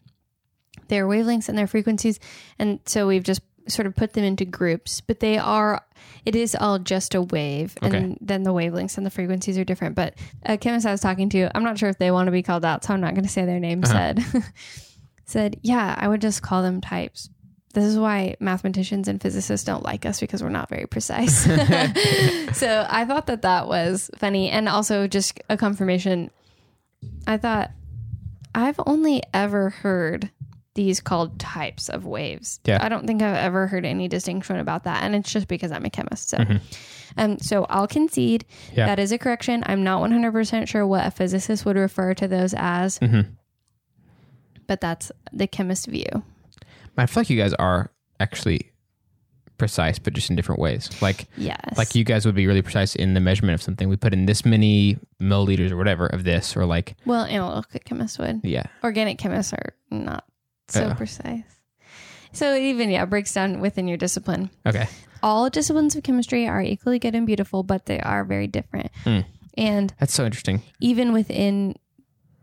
their 0.87 1.07
wavelengths 1.07 1.49
and 1.49 1.57
their 1.57 1.67
frequencies. 1.67 2.19
And 2.59 2.79
so 2.85 3.07
we've 3.07 3.23
just 3.23 3.41
sort 3.67 3.87
of 3.87 3.95
put 3.95 4.13
them 4.13 4.23
into 4.23 4.45
groups, 4.45 5.01
but 5.01 5.19
they 5.19 5.37
are, 5.37 5.83
it 6.25 6.35
is 6.35 6.55
all 6.55 6.79
just 6.79 7.15
a 7.15 7.21
wave. 7.21 7.75
Okay. 7.81 7.97
And 7.97 8.17
then 8.21 8.43
the 8.43 8.53
wavelengths 8.53 8.97
and 8.97 9.05
the 9.05 9.09
frequencies 9.11 9.57
are 9.57 9.63
different. 9.63 9.95
But 9.95 10.15
uh, 10.47 10.53
a 10.53 10.57
chemist 10.57 10.85
I 10.85 10.91
was 10.91 11.01
talking 11.01 11.29
to, 11.29 11.49
I'm 11.55 11.63
not 11.63 11.79
sure 11.79 11.89
if 11.89 11.97
they 11.97 12.11
want 12.11 12.27
to 12.27 12.31
be 12.31 12.43
called 12.43 12.63
out, 12.63 12.83
so 12.83 12.93
I'm 12.93 13.01
not 13.01 13.13
going 13.13 13.25
to 13.25 13.31
say 13.31 13.45
their 13.45 13.59
name, 13.59 13.83
uh-huh. 13.83 13.93
said, 13.93 14.23
said, 15.25 15.57
yeah, 15.61 15.95
I 15.97 16.07
would 16.07 16.21
just 16.21 16.41
call 16.41 16.61
them 16.61 16.81
types. 16.81 17.29
This 17.73 17.83
is 17.83 17.97
why 17.97 18.35
mathematicians 18.39 19.07
and 19.09 19.21
physicists 19.21 19.65
don't 19.65 19.83
like 19.83 20.05
us 20.05 20.19
because 20.21 20.41
we're 20.41 20.49
not 20.49 20.69
very 20.69 20.85
precise. 20.85 21.43
so 22.57 22.87
I 22.89 23.03
thought 23.05 23.27
that 23.27 23.41
that 23.41 23.67
was 23.67 24.09
funny 24.17 24.49
and 24.49 24.69
also 24.69 25.07
just 25.07 25.39
a 25.49 25.57
confirmation. 25.57 26.31
I 27.27 27.37
thought 27.37 27.71
I've 28.53 28.79
only 28.85 29.21
ever 29.33 29.71
heard 29.71 30.29
these 30.75 30.99
called 31.01 31.39
types 31.39 31.89
of 31.89 32.05
waves. 32.05 32.59
Yeah. 32.65 32.79
I 32.81 32.89
don't 32.89 33.07
think 33.07 33.21
I've 33.21 33.35
ever 33.35 33.67
heard 33.67 33.85
any 33.85 34.07
distinction 34.07 34.57
about 34.57 34.83
that. 34.85 35.03
And 35.03 35.15
it's 35.15 35.31
just 35.31 35.47
because 35.47 35.71
I'm 35.71 35.85
a 35.85 35.89
chemist. 35.89 36.29
So, 36.29 36.43
um, 37.17 37.39
so 37.39 37.65
I'll 37.69 37.87
concede 37.87 38.45
Yeah. 38.73 38.85
that 38.87 38.99
is 38.99 39.11
a 39.11 39.17
correction. 39.17 39.63
I'm 39.65 39.83
not 39.83 40.01
100% 40.01 40.67
sure 40.67 40.85
what 40.85 41.05
a 41.05 41.11
physicist 41.11 41.65
would 41.65 41.77
refer 41.77 42.13
to 42.15 42.27
those 42.27 42.53
as, 42.57 42.99
Mhm. 42.99 43.27
But 44.67 44.81
that's 44.81 45.11
the 45.33 45.47
chemist 45.47 45.87
view. 45.87 46.05
I 46.97 47.05
feel 47.05 47.21
like 47.21 47.29
you 47.29 47.37
guys 47.37 47.53
are 47.55 47.91
actually 48.19 48.71
precise, 49.57 49.99
but 49.99 50.13
just 50.13 50.29
in 50.29 50.35
different 50.35 50.59
ways. 50.59 50.89
Like, 51.01 51.27
Yes. 51.37 51.77
like 51.77 51.95
you 51.95 52.03
guys 52.03 52.25
would 52.25 52.35
be 52.35 52.45
really 52.47 52.61
precise 52.61 52.95
in 52.95 53.13
the 53.13 53.19
measurement 53.21 53.53
of 53.55 53.61
something. 53.61 53.87
We 53.89 53.95
put 53.97 54.13
in 54.13 54.25
this 54.25 54.45
many 54.45 54.97
milliliters 55.21 55.71
or 55.71 55.77
whatever 55.77 56.07
of 56.07 56.23
this, 56.23 56.55
or 56.57 56.65
like, 56.65 56.95
well, 57.05 57.25
analytical 57.25 57.79
chemists 57.85 58.17
would. 58.19 58.41
yeah, 58.43 58.63
Organic 58.83 59.17
chemists 59.17 59.53
are 59.53 59.73
not 59.91 60.25
so 60.67 60.87
Yeah. 60.87 60.93
precise. 60.93 61.43
So 62.33 62.53
it 62.53 62.63
even 62.63 62.89
yeah 62.89 63.05
breaks 63.05 63.33
down 63.33 63.61
within 63.61 63.87
your 63.87 63.97
discipline. 63.97 64.49
okay, 64.65 64.87
All 65.23 65.49
disciplines 65.49 65.95
of 65.95 66.03
chemistry 66.03 66.47
are 66.47 66.61
equally 66.61 66.99
good 66.99 67.15
and 67.15 67.25
beautiful, 67.25 67.63
but 67.63 67.85
they 67.85 67.99
are 68.01 68.25
very 68.25 68.47
different. 68.47 68.91
Hmm. 69.05 69.21
And 69.57 69.93
that's 69.99 70.13
so 70.13 70.25
interesting. 70.25 70.61
even 70.81 71.13
within 71.13 71.75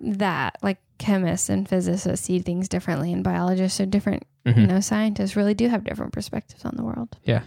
that, 0.01 0.57
like 0.63 0.79
chemists 0.99 1.49
and 1.49 1.69
physicists 1.69 2.27
see 2.27 2.39
things 2.41 2.69
differently, 2.69 3.13
and 3.13 3.23
biologists 3.25 3.81
are 3.81 3.87
different. 3.87 4.25
Mm-hmm. 4.47 4.61
You 4.61 4.67
know, 4.67 4.81
scientists 4.81 5.37
really 5.37 5.55
do 5.55 5.69
have 5.69 5.85
different 5.85 6.13
perspectives 6.13 6.65
on 6.65 6.75
the 6.77 6.83
world. 6.85 7.17
Yeah. 7.25 7.43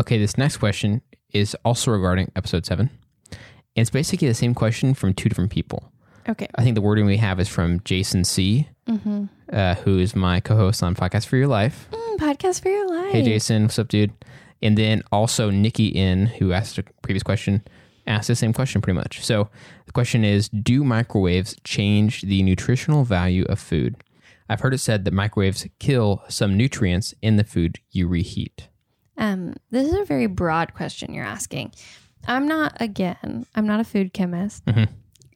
Okay, 0.00 0.18
this 0.18 0.36
next 0.38 0.56
question 0.58 1.02
is 1.32 1.56
also 1.64 1.90
regarding 1.90 2.30
episode 2.36 2.66
seven. 2.66 2.90
And 3.30 3.38
it's 3.82 3.90
basically 3.90 4.28
the 4.28 4.34
same 4.34 4.54
question 4.54 4.94
from 4.94 5.14
two 5.14 5.28
different 5.28 5.50
people. 5.50 5.90
Okay. 6.28 6.46
I 6.54 6.62
think 6.62 6.74
the 6.74 6.82
wording 6.82 7.06
we 7.06 7.16
have 7.16 7.40
is 7.40 7.48
from 7.48 7.80
Jason 7.84 8.24
C., 8.24 8.68
Mm-hmm. 8.88 9.26
uh, 9.52 9.76
who 9.76 10.00
is 10.00 10.16
my 10.16 10.40
co-host 10.40 10.82
on 10.82 10.96
Podcast 10.96 11.26
for 11.26 11.36
Your 11.36 11.46
Life. 11.46 11.86
Mm, 11.92 12.16
podcast 12.16 12.62
for 12.62 12.68
your 12.68 12.88
life. 12.88 13.12
Hey, 13.12 13.22
Jason, 13.22 13.62
what's 13.62 13.78
up, 13.78 13.86
dude? 13.86 14.10
And 14.60 14.76
then 14.76 15.04
also 15.12 15.50
Nikki 15.50 15.86
in, 15.86 16.26
who 16.26 16.52
asked 16.52 16.78
a 16.78 16.82
previous 17.00 17.22
question, 17.22 17.62
asked 18.06 18.28
the 18.28 18.34
same 18.34 18.52
question 18.52 18.80
pretty 18.80 18.98
much. 18.98 19.24
So 19.24 19.48
the 19.86 19.92
question 19.92 20.24
is 20.24 20.48
Do 20.48 20.84
microwaves 20.84 21.56
change 21.64 22.22
the 22.22 22.42
nutritional 22.42 23.04
value 23.04 23.44
of 23.44 23.58
food? 23.58 23.96
I've 24.48 24.60
heard 24.60 24.74
it 24.74 24.78
said 24.78 25.04
that 25.04 25.14
microwaves 25.14 25.66
kill 25.78 26.22
some 26.28 26.56
nutrients 26.56 27.14
in 27.22 27.36
the 27.36 27.44
food 27.44 27.78
you 27.90 28.06
reheat. 28.08 28.68
Um, 29.16 29.54
this 29.70 29.86
is 29.86 29.94
a 29.94 30.04
very 30.04 30.26
broad 30.26 30.74
question 30.74 31.14
you're 31.14 31.24
asking. 31.24 31.72
I'm 32.26 32.46
not 32.46 32.76
again. 32.80 33.46
I'm 33.54 33.66
not 33.66 33.80
a 33.80 33.84
food 33.84 34.12
chemist. 34.12 34.64
Mhm. 34.66 34.88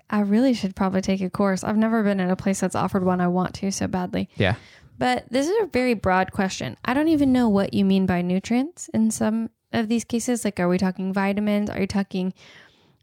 I 0.08 0.20
really 0.20 0.54
should 0.54 0.76
probably 0.76 1.00
take 1.00 1.20
a 1.20 1.30
course. 1.30 1.64
I've 1.64 1.76
never 1.76 2.02
been 2.02 2.20
in 2.20 2.30
a 2.30 2.36
place 2.36 2.60
that's 2.60 2.76
offered 2.76 3.04
one. 3.04 3.20
I 3.20 3.28
want 3.28 3.54
to 3.56 3.70
so 3.72 3.86
badly. 3.86 4.28
Yeah. 4.36 4.54
But 4.98 5.26
this 5.30 5.46
is 5.48 5.54
a 5.62 5.66
very 5.66 5.94
broad 5.94 6.32
question. 6.32 6.76
I 6.84 6.94
don't 6.94 7.08
even 7.08 7.32
know 7.32 7.48
what 7.48 7.74
you 7.74 7.84
mean 7.84 8.06
by 8.06 8.22
nutrients 8.22 8.88
in 8.94 9.10
some 9.10 9.50
of 9.72 9.88
these 9.88 10.04
cases. 10.04 10.44
Like, 10.44 10.58
are 10.60 10.68
we 10.68 10.78
talking 10.78 11.12
vitamins? 11.12 11.70
Are 11.70 11.80
you 11.80 11.86
talking 11.86 12.32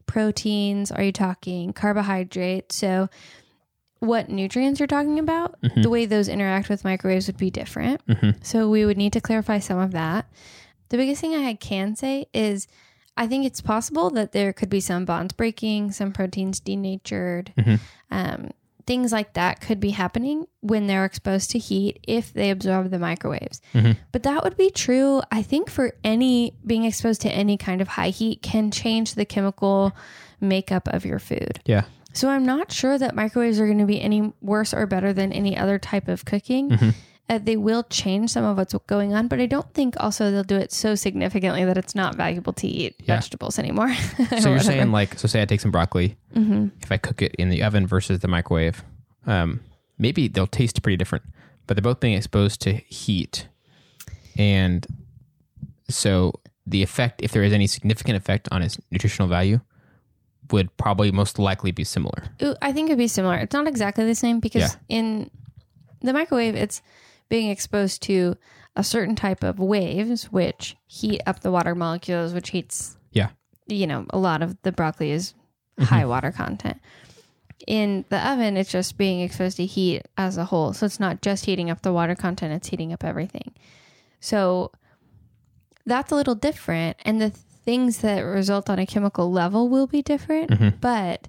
proteins? 0.05 0.91
Are 0.91 1.03
you 1.03 1.11
talking 1.11 1.73
carbohydrates? 1.73 2.75
So, 2.75 3.09
what 3.99 4.29
nutrients 4.29 4.79
you're 4.81 4.87
talking 4.87 5.17
about, 5.17 5.55
the 5.77 5.89
way 5.89 6.05
those 6.05 6.27
interact 6.27 6.67
with 6.67 6.83
microwaves 6.83 7.27
would 7.27 7.37
be 7.37 7.49
different. 7.49 8.05
Mhm. 8.07 8.45
So, 8.45 8.69
we 8.69 8.85
would 8.85 8.97
need 8.97 9.13
to 9.13 9.21
clarify 9.21 9.59
some 9.59 9.79
of 9.79 9.91
that. 9.91 10.25
The 10.89 10.97
biggest 10.97 11.21
thing 11.21 11.33
I 11.35 11.53
can 11.53 11.95
say 11.95 12.25
is 12.33 12.67
I 13.15 13.27
think 13.27 13.45
it's 13.45 13.61
possible 13.61 14.09
that 14.11 14.31
there 14.31 14.51
could 14.53 14.69
be 14.69 14.79
some 14.79 15.05
bonds 15.05 15.33
breaking, 15.33 15.91
some 15.91 16.11
proteins 16.11 16.59
denatured, 16.59 17.53
Mhm. 17.57 17.79
um, 18.09 18.49
things 18.85 19.11
like 19.11 19.33
that 19.33 19.61
could 19.61 19.79
be 19.79 19.91
happening 19.91 20.45
when 20.61 20.87
they're 20.87 21.05
exposed 21.05 21.51
to 21.51 21.59
heat 21.59 21.99
if 22.07 22.33
they 22.33 22.49
absorb 22.49 22.89
the 22.89 22.99
microwaves. 22.99 23.61
Mhm. 23.73 23.97
But 24.11 24.23
that 24.23 24.43
would 24.43 24.57
be 24.57 24.69
true, 24.69 25.21
I 25.31 25.41
think, 25.41 25.69
for 25.69 25.93
any 26.03 26.53
being 26.65 26.83
exposed 26.83 27.21
to 27.21 27.29
any 27.31 27.57
kind 27.57 27.81
of 27.81 27.87
high 27.89 28.09
heat 28.09 28.41
can 28.41 28.71
change 28.71 29.15
the 29.15 29.25
chemical 29.25 29.93
makeup 30.41 30.87
of 30.87 31.05
your 31.05 31.19
food. 31.19 31.59
Yeah. 31.65 31.83
So 32.13 32.29
I'm 32.29 32.45
not 32.45 32.71
sure 32.71 32.97
that 32.97 33.15
microwaves 33.15 33.59
are 33.59 33.65
going 33.65 33.79
to 33.79 33.85
be 33.85 34.01
any 34.01 34.33
worse 34.41 34.73
or 34.73 34.85
better 34.85 35.13
than 35.13 35.33
any 35.33 35.57
other 35.57 35.79
type 35.79 36.07
of 36.07 36.25
cooking. 36.25 36.69
Mm-hmm. 36.69 36.89
Uh, 37.33 37.39
they 37.43 37.57
will 37.57 37.83
change 37.83 38.29
some 38.31 38.43
of 38.43 38.57
what's 38.57 38.73
going 38.87 39.13
on, 39.13 39.27
but 39.27 39.39
I 39.39 39.45
don't 39.47 39.71
think 39.73 39.95
also 39.99 40.29
they'll 40.31 40.43
do 40.43 40.57
it 40.57 40.71
so 40.71 40.95
significantly 40.95 41.65
that 41.65 41.77
it's 41.77 41.95
not 41.95 42.15
valuable 42.15 42.53
to 42.53 42.67
eat 42.67 42.95
Yeah. 42.99 43.15
vegetables 43.15 43.57
anymore. 43.59 43.93
So 44.39 44.49
you're 44.49 44.59
saying 44.59 44.91
like, 44.91 45.17
so 45.19 45.27
say 45.27 45.41
I 45.41 45.45
take 45.45 45.61
some 45.61 45.71
broccoli, 45.71 46.15
hmm 46.33 46.67
if 46.81 46.91
I 46.91 46.97
cook 46.97 47.21
it 47.21 47.33
in 47.35 47.49
the 47.49 47.63
oven 47.63 47.87
versus 47.87 48.19
the 48.19 48.27
microwave, 48.27 48.83
um, 49.25 49.61
maybe 49.97 50.27
they'll 50.27 50.47
taste 50.47 50.81
pretty 50.83 50.97
different, 50.97 51.23
but 51.65 51.75
they're 51.75 51.81
both 51.81 51.99
being 51.99 52.13
exposed 52.17 52.61
to 52.61 52.73
heat, 52.73 53.47
and 54.37 54.85
so 55.89 56.33
the 56.65 56.81
effect, 56.83 57.21
if 57.21 57.31
there 57.31 57.43
is 57.43 57.53
any 57.53 57.67
significant 57.67 58.15
effect 58.17 58.47
on 58.51 58.61
its 58.61 58.77
nutritional 58.91 59.27
value, 59.27 59.59
would 60.51 60.75
probably 60.77 61.11
most 61.11 61.39
likely 61.39 61.71
be 61.71 61.83
similar. 61.83 62.23
I 62.61 62.71
think 62.73 62.89
it'd 62.89 62.97
be 62.97 63.07
similar. 63.07 63.35
It's 63.37 63.53
not 63.53 63.67
exactly 63.67 64.05
the 64.05 64.15
same 64.15 64.39
because 64.39 64.61
Yeah. 64.61 64.97
in 64.97 65.29
the 66.01 66.13
microwave, 66.13 66.55
it's 66.55 66.81
being 67.29 67.49
exposed 67.49 68.01
to 68.03 68.35
a 68.75 68.83
certain 68.83 69.15
type 69.15 69.43
of 69.43 69.59
waves, 69.59 70.31
which 70.31 70.75
heat 70.87 71.21
up 71.25 71.41
the 71.41 71.51
water 71.51 71.75
molecules, 71.75 72.33
which 72.33 72.49
heats, 72.49 72.97
Yeah. 73.11 73.29
you 73.67 73.87
know, 73.87 74.05
a 74.09 74.17
lot 74.17 74.41
of 74.41 74.59
the 74.63 74.71
broccoli 74.71 75.11
is 75.11 75.33
mm-hmm. 75.77 75.83
high 75.83 76.05
water 76.05 76.31
content. 76.31 76.79
In 77.67 78.03
the 78.09 78.27
oven, 78.27 78.57
it's 78.57 78.71
just 78.71 78.97
being 78.97 79.21
exposed 79.21 79.57
to 79.57 79.65
heat 79.65 80.05
as 80.17 80.37
a 80.37 80.45
whole. 80.45 80.73
So 80.73 80.85
it's 80.85 80.99
not 80.99 81.21
just 81.21 81.45
heating 81.45 81.69
up 81.69 81.81
the 81.81 81.93
water 81.93 82.15
content, 82.15 82.53
it's 82.53 82.67
heating 82.67 82.91
up 82.91 83.03
everything. 83.03 83.53
So 84.19 84.71
that's 85.85 86.11
a 86.11 86.15
little 86.15 86.35
different. 86.35 86.97
And 87.05 87.21
the 87.21 87.29
things 87.29 87.99
that 87.99 88.21
result 88.21 88.69
on 88.69 88.79
a 88.79 88.85
chemical 88.85 89.31
level 89.31 89.69
will 89.69 89.87
be 89.87 90.01
different. 90.01 90.51
Mm-hmm. 90.51 90.77
But 90.81 91.27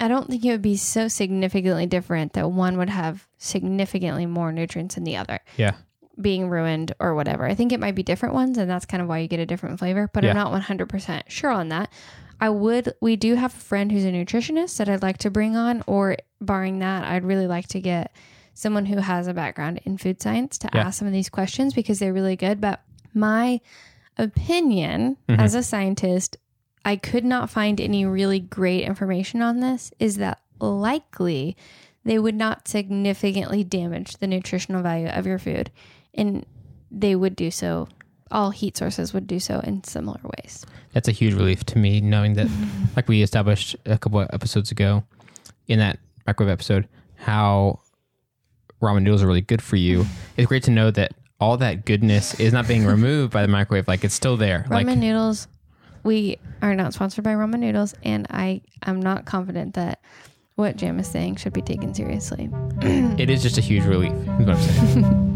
I 0.00 0.08
don't 0.08 0.28
think 0.28 0.44
it 0.44 0.50
would 0.50 0.62
be 0.62 0.76
so 0.76 1.08
significantly 1.08 1.86
different 1.86 2.32
that 2.32 2.50
one 2.50 2.76
would 2.78 2.90
have 2.90 3.26
significantly 3.38 4.26
more 4.26 4.50
nutrients 4.52 4.94
than 4.96 5.04
the 5.04 5.16
other 5.16 5.38
Yeah. 5.56 5.72
being 6.20 6.48
ruined 6.48 6.92
or 6.98 7.14
whatever. 7.14 7.44
I 7.46 7.54
think 7.54 7.72
it 7.72 7.80
might 7.80 7.94
be 7.94 8.02
different 8.02 8.34
ones, 8.34 8.58
and 8.58 8.68
that's 8.70 8.84
kind 8.86 9.02
of 9.02 9.08
why 9.08 9.18
you 9.18 9.28
get 9.28 9.40
a 9.40 9.46
different 9.46 9.78
flavor, 9.78 10.10
but 10.12 10.24
Yeah. 10.24 10.30
I'm 10.30 10.36
not 10.36 10.52
100% 10.52 11.22
sure 11.30 11.50
on 11.50 11.68
that. 11.68 11.88
I 12.40 12.48
would, 12.48 12.94
we 13.00 13.14
do 13.14 13.34
have 13.36 13.54
a 13.54 13.58
friend 13.58 13.92
who's 13.92 14.04
a 14.04 14.10
nutritionist 14.10 14.76
that 14.78 14.88
I'd 14.88 15.02
like 15.02 15.18
to 15.18 15.30
bring 15.30 15.56
on, 15.56 15.84
or 15.86 16.16
barring 16.40 16.80
that, 16.80 17.04
I'd 17.04 17.24
really 17.24 17.46
like 17.46 17.68
to 17.68 17.80
get 17.80 18.12
someone 18.54 18.86
who 18.86 18.98
has 18.98 19.28
a 19.28 19.34
background 19.34 19.80
in 19.84 19.96
food 19.96 20.20
science 20.20 20.58
to 20.58 20.68
Yeah. 20.74 20.86
ask 20.88 20.98
some 20.98 21.06
of 21.06 21.14
these 21.14 21.28
questions 21.30 21.72
because 21.72 22.00
they're 22.00 22.12
really 22.12 22.36
good. 22.36 22.60
But 22.60 22.82
my 23.14 23.60
opinion 24.18 25.16
Mm-hmm. 25.28 25.40
as 25.40 25.54
a 25.54 25.62
scientist, 25.62 26.36
I 26.84 26.96
could 26.96 27.24
not 27.24 27.50
find 27.50 27.80
any 27.80 28.04
really 28.04 28.40
great 28.40 28.84
information 28.84 29.42
on 29.42 29.60
this, 29.60 29.92
is 29.98 30.16
that 30.16 30.40
likely 30.60 31.56
they 32.04 32.18
would 32.18 32.34
not 32.34 32.66
significantly 32.66 33.62
damage 33.64 34.16
the 34.16 34.26
nutritional 34.26 34.82
value 34.82 35.08
of 35.08 35.26
your 35.26 35.38
food. 35.38 35.70
And 36.14 36.44
they 36.90 37.14
would 37.14 37.36
do 37.36 37.50
so, 37.50 37.88
all 38.30 38.50
heat 38.50 38.76
sources 38.76 39.14
would 39.14 39.26
do 39.26 39.38
so 39.38 39.60
in 39.60 39.84
similar 39.84 40.20
ways. 40.22 40.66
That's 40.92 41.08
a 41.08 41.12
huge 41.12 41.34
relief 41.34 41.64
to 41.66 41.78
me, 41.78 42.00
knowing 42.00 42.34
that, 42.34 42.48
like 42.96 43.08
we 43.08 43.22
established 43.22 43.76
a 43.86 43.98
couple 43.98 44.20
of 44.20 44.28
episodes 44.32 44.70
ago, 44.70 45.04
in 45.68 45.78
that 45.78 45.98
microwave 46.26 46.52
episode, 46.52 46.88
how 47.14 47.80
ramen 48.82 49.02
noodles 49.02 49.22
are 49.22 49.26
really 49.26 49.40
good 49.40 49.62
for 49.62 49.76
you. 49.76 50.04
It's 50.36 50.48
great 50.48 50.64
to 50.64 50.70
know 50.70 50.90
that 50.90 51.14
all 51.40 51.56
that 51.58 51.84
goodness 51.84 52.38
is 52.38 52.52
not 52.52 52.68
being 52.68 52.84
removed 52.84 53.32
by 53.32 53.42
the 53.42 53.48
microwave; 53.48 53.88
like 53.88 54.04
it's 54.04 54.14
still 54.14 54.36
there. 54.36 54.64
Ramen 54.68 54.86
like 54.86 54.98
noodles, 54.98 55.48
we 56.04 56.38
are 56.60 56.74
not 56.74 56.94
sponsored 56.94 57.24
by 57.24 57.32
ramen 57.34 57.58
noodles, 57.60 57.94
and 58.02 58.26
I 58.30 58.62
am 58.84 59.00
not 59.00 59.24
confident 59.24 59.74
that 59.74 60.00
what 60.56 60.76
Jam 60.76 60.98
is 61.00 61.08
saying 61.08 61.36
should 61.36 61.52
be 61.52 61.62
taken 61.62 61.94
seriously. 61.94 62.50
it 62.82 63.30
is 63.30 63.42
just 63.42 63.58
a 63.58 63.62
huge 63.62 63.84
relief. 63.84 64.12
Is 64.12 64.46
what 64.46 64.48
I'm 64.50 64.60
saying. 64.60 65.28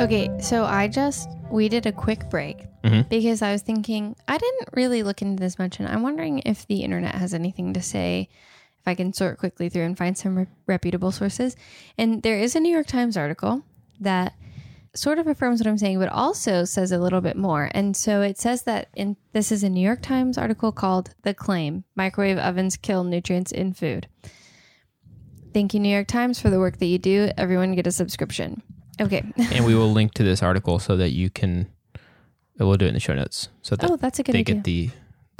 Okay, 0.00 0.28
so 0.40 0.64
I 0.64 0.88
just 0.88 1.28
we 1.50 1.68
did 1.68 1.86
a 1.86 1.92
quick 1.92 2.28
break 2.28 2.66
Mhm. 2.82 3.08
because 3.08 3.40
I 3.42 3.52
was 3.52 3.62
thinking 3.62 4.16
I 4.26 4.36
didn't 4.36 4.70
really 4.72 5.02
look 5.02 5.22
into 5.22 5.40
this 5.40 5.58
much, 5.58 5.78
and 5.78 5.88
I'm 5.88 6.02
wondering 6.02 6.40
if 6.44 6.66
the 6.66 6.82
internet 6.82 7.14
has 7.14 7.34
anything 7.34 7.72
to 7.74 7.82
say. 7.82 8.28
If 8.82 8.88
I 8.88 8.94
can 8.94 9.12
sort 9.12 9.38
quickly 9.38 9.68
through 9.68 9.84
and 9.84 9.96
find 9.96 10.18
some 10.18 10.36
re- 10.36 10.46
reputable 10.66 11.12
sources, 11.12 11.54
and 11.96 12.22
there 12.22 12.36
is 12.38 12.56
a 12.56 12.60
New 12.60 12.72
York 12.72 12.88
Times 12.88 13.16
article 13.16 13.62
that 14.00 14.34
sort 14.94 15.18
of 15.20 15.26
affirms 15.28 15.60
what 15.60 15.68
I'm 15.68 15.78
saying, 15.78 16.00
but 16.00 16.08
also 16.08 16.64
says 16.64 16.90
a 16.92 16.98
little 16.98 17.20
bit 17.20 17.36
more. 17.36 17.70
And 17.72 17.96
so 17.96 18.22
it 18.22 18.38
says 18.38 18.64
that 18.64 18.88
in 18.94 19.16
this 19.32 19.52
is 19.52 19.62
a 19.62 19.68
New 19.70 19.80
York 19.80 20.02
Times 20.02 20.36
article 20.36 20.72
called 20.72 21.14
"The 21.22 21.32
Claim: 21.32 21.84
Microwave 21.94 22.38
Ovens 22.38 22.76
Kill 22.76 23.04
Nutrients 23.04 23.52
in 23.52 23.72
Food." 23.72 24.08
Thank 25.54 25.74
you, 25.74 25.80
New 25.80 25.88
York 25.88 26.08
Times, 26.08 26.40
for 26.40 26.50
the 26.50 26.58
work 26.58 26.78
that 26.78 26.86
you 26.86 26.98
do. 26.98 27.30
Everyone 27.36 27.74
get 27.74 27.86
a 27.86 27.92
subscription. 27.92 28.62
Okay. 29.00 29.22
and 29.36 29.64
we 29.64 29.74
will 29.74 29.92
link 29.92 30.12
to 30.14 30.22
this 30.24 30.42
article 30.42 30.78
so 30.78 30.96
that 30.96 31.10
you 31.10 31.30
can. 31.30 31.70
We'll 32.58 32.76
do 32.76 32.84
it 32.84 32.88
in 32.88 32.94
the 32.94 33.00
show 33.00 33.14
notes 33.14 33.48
so 33.62 33.74
that 33.76 33.90
Oh, 33.90 33.96
that's 33.96 34.18
a 34.18 34.22
good 34.22 34.34
they 34.34 34.40
idea. 34.40 34.54
get 34.56 34.64
the 34.64 34.90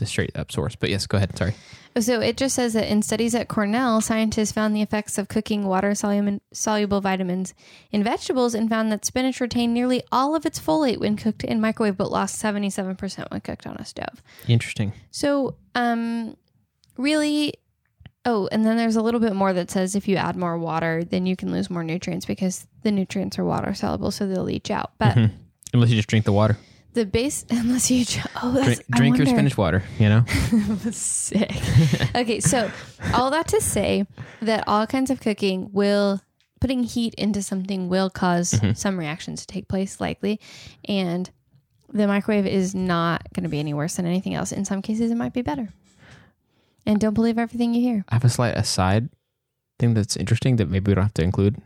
the 0.03 0.07
straight 0.07 0.37
up 0.37 0.51
source. 0.53 0.75
But 0.77 0.91
yes, 0.91 1.07
go 1.07 1.17
ahead. 1.17 1.37
Sorry. 1.39 1.55
So 1.99 2.21
it 2.21 2.39
just 2.39 2.55
says 2.55 2.73
that 2.73 2.91
in 2.91 3.03
studies 3.03 3.35
at 3.35 3.49
Cornell, 3.49 4.01
scientists 4.01 4.51
found 4.53 4.75
the 4.75 4.81
effects 4.81 5.19
of 5.19 5.29
cooking 5.29 5.67
water 5.67 5.95
soluble 5.95 7.01
vitamins 7.03 7.53
in 7.91 8.03
vegetables 8.03 8.55
and 8.55 8.71
found 8.71 8.91
that 8.91 9.05
spinach 9.05 9.41
retained 9.43 9.75
nearly 9.75 10.03
all 10.11 10.35
of 10.35 10.47
its 10.47 10.59
folate 10.59 10.99
when 11.01 11.17
cooked 11.17 11.45
in 11.45 11.61
microwave, 11.61 11.99
but 11.99 12.11
lost 12.11 12.43
77% 12.43 13.31
when 13.31 13.41
cooked 13.43 13.67
on 13.67 13.77
a 13.77 13.85
stove. 13.85 14.23
Interesting. 14.49 14.95
So, 15.11 15.57
um, 15.75 16.35
really, 16.97 17.55
oh, 18.25 18.49
and 18.51 18.65
then 18.65 18.79
there's 18.79 18.97
a 18.97 19.03
little 19.03 19.21
bit 19.21 19.35
more 19.35 19.53
that 19.53 19.71
says 19.71 19.95
if 19.95 20.09
you 20.09 20.17
add 20.17 20.35
more 20.35 20.57
water, 20.57 21.05
then 21.05 21.27
you 21.27 21.37
can 21.37 21.53
lose 21.53 21.69
more 21.69 21.85
nutrients 21.85 22.25
because 22.25 22.67
the 22.85 22.91
nutrients 22.91 23.39
are 23.39 23.45
water 23.45 23.75
soluble, 23.75 24.11
so 24.11 24.27
they'll 24.27 24.45
leach 24.45 24.71
out. 24.71 24.93
But 24.99 25.17
Mhm. 25.17 25.31
Unless 25.75 25.91
you 25.91 25.97
just 25.97 26.09
drink 26.09 26.25
the 26.25 26.33
water, 26.33 26.57
the 26.95 27.07
base, 27.07 27.45
unless 27.51 27.91
you, 27.91 28.05
oh, 28.43 28.53
that's, 28.53 28.67
drink, 28.67 28.87
drink 28.91 29.17
your 29.19 29.27
spinach 29.27 29.57
water. 29.57 29.83
You 29.99 30.09
know. 30.09 30.25
Sick. 30.91 31.53
okay, 32.15 32.41
so 32.41 32.71
all 33.15 33.31
that 33.31 33.49
to 33.49 33.61
say 33.61 34.07
that 34.41 34.65
all 34.67 34.87
kinds 34.87 35.11
of 35.11 35.21
cooking 35.21 35.71
will 35.73 36.21
putting 36.61 36.85
heat 36.85 37.13
into 37.15 37.43
something 37.43 37.89
will 37.89 38.09
because 38.09 38.53
mm-hmm. 38.53 38.73
some 38.75 38.97
reactions 38.97 39.41
to 39.41 39.47
take 39.49 39.67
place 39.67 40.01
likely 40.01 40.39
and 40.85 41.29
the 41.93 42.07
microwave 42.07 42.47
is 42.47 42.73
not 42.73 43.21
going 43.35 43.43
to 43.43 43.49
be 43.49 43.59
any 43.59 43.75
worse 43.75 43.97
than 43.97 44.07
anything 44.07 44.35
else. 44.35 44.53
In 44.53 44.65
some 44.65 44.81
cases 44.81 45.11
it 45.11 45.17
might 45.17 45.33
be 45.33 45.43
better. 45.43 45.69
And 46.87 47.01
don't 47.01 47.15
believe 47.15 47.37
everything 47.37 47.75
you 47.75 47.81
hear. 47.81 48.05
I 48.09 48.15
have 48.15 48.25
a 48.25 48.29
slight 48.29 48.57
aside 48.57 49.09
thing 49.79 49.95
that's 49.95 50.17
interesting 50.17 50.57
that 50.57 50.69
maybe 50.69 50.91
we 50.91 50.95
don't 50.95 51.05
have 51.05 51.15
to 51.15 51.23
include. 51.23 51.61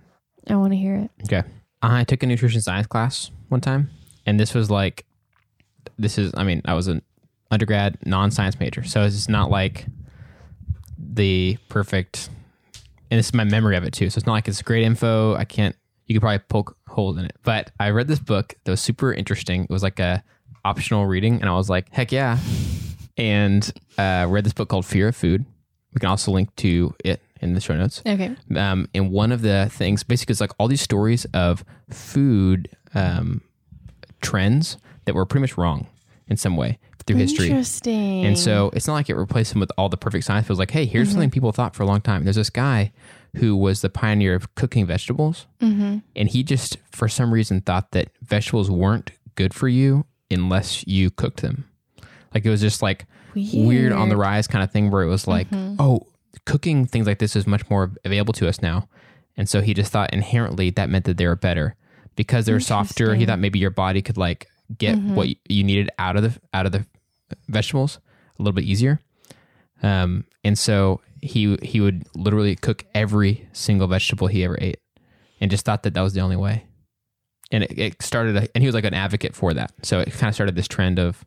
I 0.48 0.56
want 0.56 0.72
to 0.72 0.78
hear 0.78 0.96
it. 0.96 1.10
Okay. 1.24 1.46
I 1.82 2.04
took 2.04 2.22
a 2.22 2.26
nutrition 2.26 2.60
science 2.60 2.86
class 2.86 3.30
one 3.48 3.60
time, 3.60 3.90
and 4.24 4.40
this 4.40 4.54
was 4.54 4.70
like, 4.70 5.04
this 5.98 6.18
is, 6.18 6.32
I 6.36 6.44
mean, 6.44 6.62
I 6.64 6.74
was 6.74 6.88
an 6.88 7.02
undergrad 7.50 7.98
non 8.04 8.30
science 8.30 8.58
major. 8.60 8.84
So 8.84 9.02
it's 9.04 9.28
not 9.28 9.50
like 9.50 9.86
the 10.98 11.56
perfect, 11.68 12.28
and 13.10 13.18
this 13.18 13.26
is 13.26 13.34
my 13.34 13.44
memory 13.44 13.76
of 13.76 13.84
it 13.84 13.92
too. 13.92 14.10
So 14.10 14.18
it's 14.18 14.26
not 14.26 14.32
like 14.32 14.48
it's 14.48 14.62
great 14.62 14.84
info. 14.84 15.34
I 15.34 15.44
can't, 15.44 15.76
you 16.06 16.14
could 16.14 16.20
probably 16.22 16.38
poke 16.48 16.76
holes 16.88 17.18
in 17.18 17.24
it. 17.24 17.36
But 17.42 17.70
I 17.80 17.90
read 17.90 18.08
this 18.08 18.18
book 18.18 18.54
that 18.64 18.70
was 18.70 18.80
super 18.80 19.12
interesting. 19.12 19.64
It 19.64 19.70
was 19.70 19.82
like 19.82 19.98
a 19.98 20.22
optional 20.64 21.06
reading, 21.06 21.40
and 21.40 21.48
I 21.48 21.54
was 21.54 21.68
like, 21.70 21.90
heck 21.92 22.12
yeah. 22.12 22.38
And 23.16 23.70
uh, 23.98 24.26
read 24.28 24.44
this 24.44 24.52
book 24.52 24.68
called 24.68 24.84
Fear 24.86 25.08
of 25.08 25.16
Food. 25.16 25.44
We 25.94 26.00
can 26.00 26.10
also 26.10 26.30
link 26.32 26.54
to 26.56 26.94
it 27.04 27.20
in 27.40 27.52
the 27.54 27.60
show 27.60 27.76
notes 27.76 28.00
Okay. 28.06 28.34
um, 28.56 28.88
and 28.94 29.10
one 29.10 29.30
of 29.30 29.42
the 29.42 29.68
things 29.70 30.02
basically 30.02 30.32
it's 30.32 30.40
like 30.40 30.52
all 30.58 30.68
these 30.68 30.80
stories 30.80 31.26
of 31.34 31.64
food 31.90 32.66
um, 32.94 33.42
trends 34.22 34.78
that 35.06 35.14
were 35.14 35.24
pretty 35.24 35.40
much 35.40 35.56
wrong 35.56 35.86
in 36.28 36.36
some 36.36 36.56
way 36.56 36.78
through 37.06 37.16
history. 37.16 37.46
Interesting. 37.50 38.24
And 38.24 38.36
so 38.38 38.70
it's 38.74 38.86
not 38.88 38.94
like 38.94 39.08
it 39.08 39.14
replaced 39.14 39.52
them 39.52 39.60
with 39.60 39.70
all 39.78 39.88
the 39.88 39.96
perfect 39.96 40.24
science. 40.24 40.46
It 40.46 40.50
was 40.50 40.58
like, 40.58 40.72
hey, 40.72 40.86
here's 40.86 41.10
something 41.10 41.30
people 41.30 41.52
thought 41.52 41.74
for 41.74 41.84
a 41.84 41.86
long 41.86 42.00
time. 42.00 42.24
There's 42.24 42.36
this 42.36 42.50
guy 42.50 42.92
who 43.36 43.56
was 43.56 43.80
the 43.80 43.88
pioneer 43.88 44.34
of 44.34 44.54
cooking 44.56 44.86
vegetables, 44.86 45.46
and 45.60 46.02
he 46.14 46.42
just 46.42 46.78
for 46.90 47.08
some 47.08 47.32
reason 47.32 47.60
thought 47.60 47.92
that 47.92 48.10
vegetables 48.22 48.70
weren't 48.70 49.12
good 49.36 49.54
for 49.54 49.68
you 49.68 50.04
unless 50.30 50.86
you 50.86 51.10
cooked 51.10 51.42
them. 51.42 51.68
Like 52.34 52.44
it 52.44 52.50
was 52.50 52.60
just 52.60 52.82
like 52.82 53.06
weird, 53.34 53.92
on 53.92 54.08
the 54.08 54.16
rise 54.16 54.48
kind 54.48 54.64
of 54.64 54.72
thing 54.72 54.90
where 54.90 55.02
it 55.02 55.08
was 55.08 55.28
like, 55.28 55.46
oh, 55.52 56.06
cooking 56.44 56.86
things 56.86 57.06
like 57.06 57.18
this 57.18 57.36
is 57.36 57.46
much 57.46 57.68
more 57.70 57.92
available 58.04 58.32
to 58.32 58.48
us 58.48 58.60
now. 58.60 58.88
And 59.36 59.48
so 59.48 59.60
he 59.60 59.74
just 59.74 59.92
thought 59.92 60.12
inherently 60.12 60.70
that 60.70 60.90
meant 60.90 61.04
that 61.04 61.18
they 61.18 61.26
were 61.26 61.36
better 61.36 61.76
because 62.16 62.46
they're 62.46 62.58
softer. 62.58 63.14
He 63.14 63.26
thought 63.26 63.38
maybe 63.38 63.58
your 63.58 63.70
body 63.70 64.02
could 64.02 64.16
like 64.16 64.48
get 64.78 64.98
what 64.98 65.28
you 65.48 65.64
needed 65.64 65.90
out 65.98 66.16
of 66.16 66.22
the 66.22 66.40
out 66.52 66.66
of 66.66 66.72
the 66.72 66.84
vegetables 67.48 67.98
a 68.38 68.42
little 68.42 68.54
bit 68.54 68.64
easier. 68.64 69.00
Um, 69.82 70.24
and 70.44 70.58
so 70.58 71.00
he 71.20 71.56
he 71.62 71.80
would 71.80 72.04
literally 72.14 72.56
cook 72.56 72.84
every 72.94 73.48
single 73.52 73.86
vegetable 73.86 74.26
he 74.26 74.44
ever 74.44 74.56
ate, 74.60 74.80
and 75.40 75.50
just 75.50 75.64
thought 75.64 75.82
that 75.82 75.94
that 75.94 76.02
was 76.02 76.14
the 76.14 76.20
only 76.20 76.36
way. 76.36 76.66
And 77.52 77.62
it, 77.62 77.78
it 77.78 78.02
started, 78.02 78.36
a, 78.36 78.48
and 78.54 78.62
he 78.62 78.66
was 78.66 78.74
like 78.74 78.84
an 78.84 78.94
advocate 78.94 79.34
for 79.34 79.54
that. 79.54 79.72
So 79.82 80.00
it 80.00 80.12
kind 80.12 80.28
of 80.28 80.34
started 80.34 80.56
this 80.56 80.66
trend 80.66 80.98
of 80.98 81.24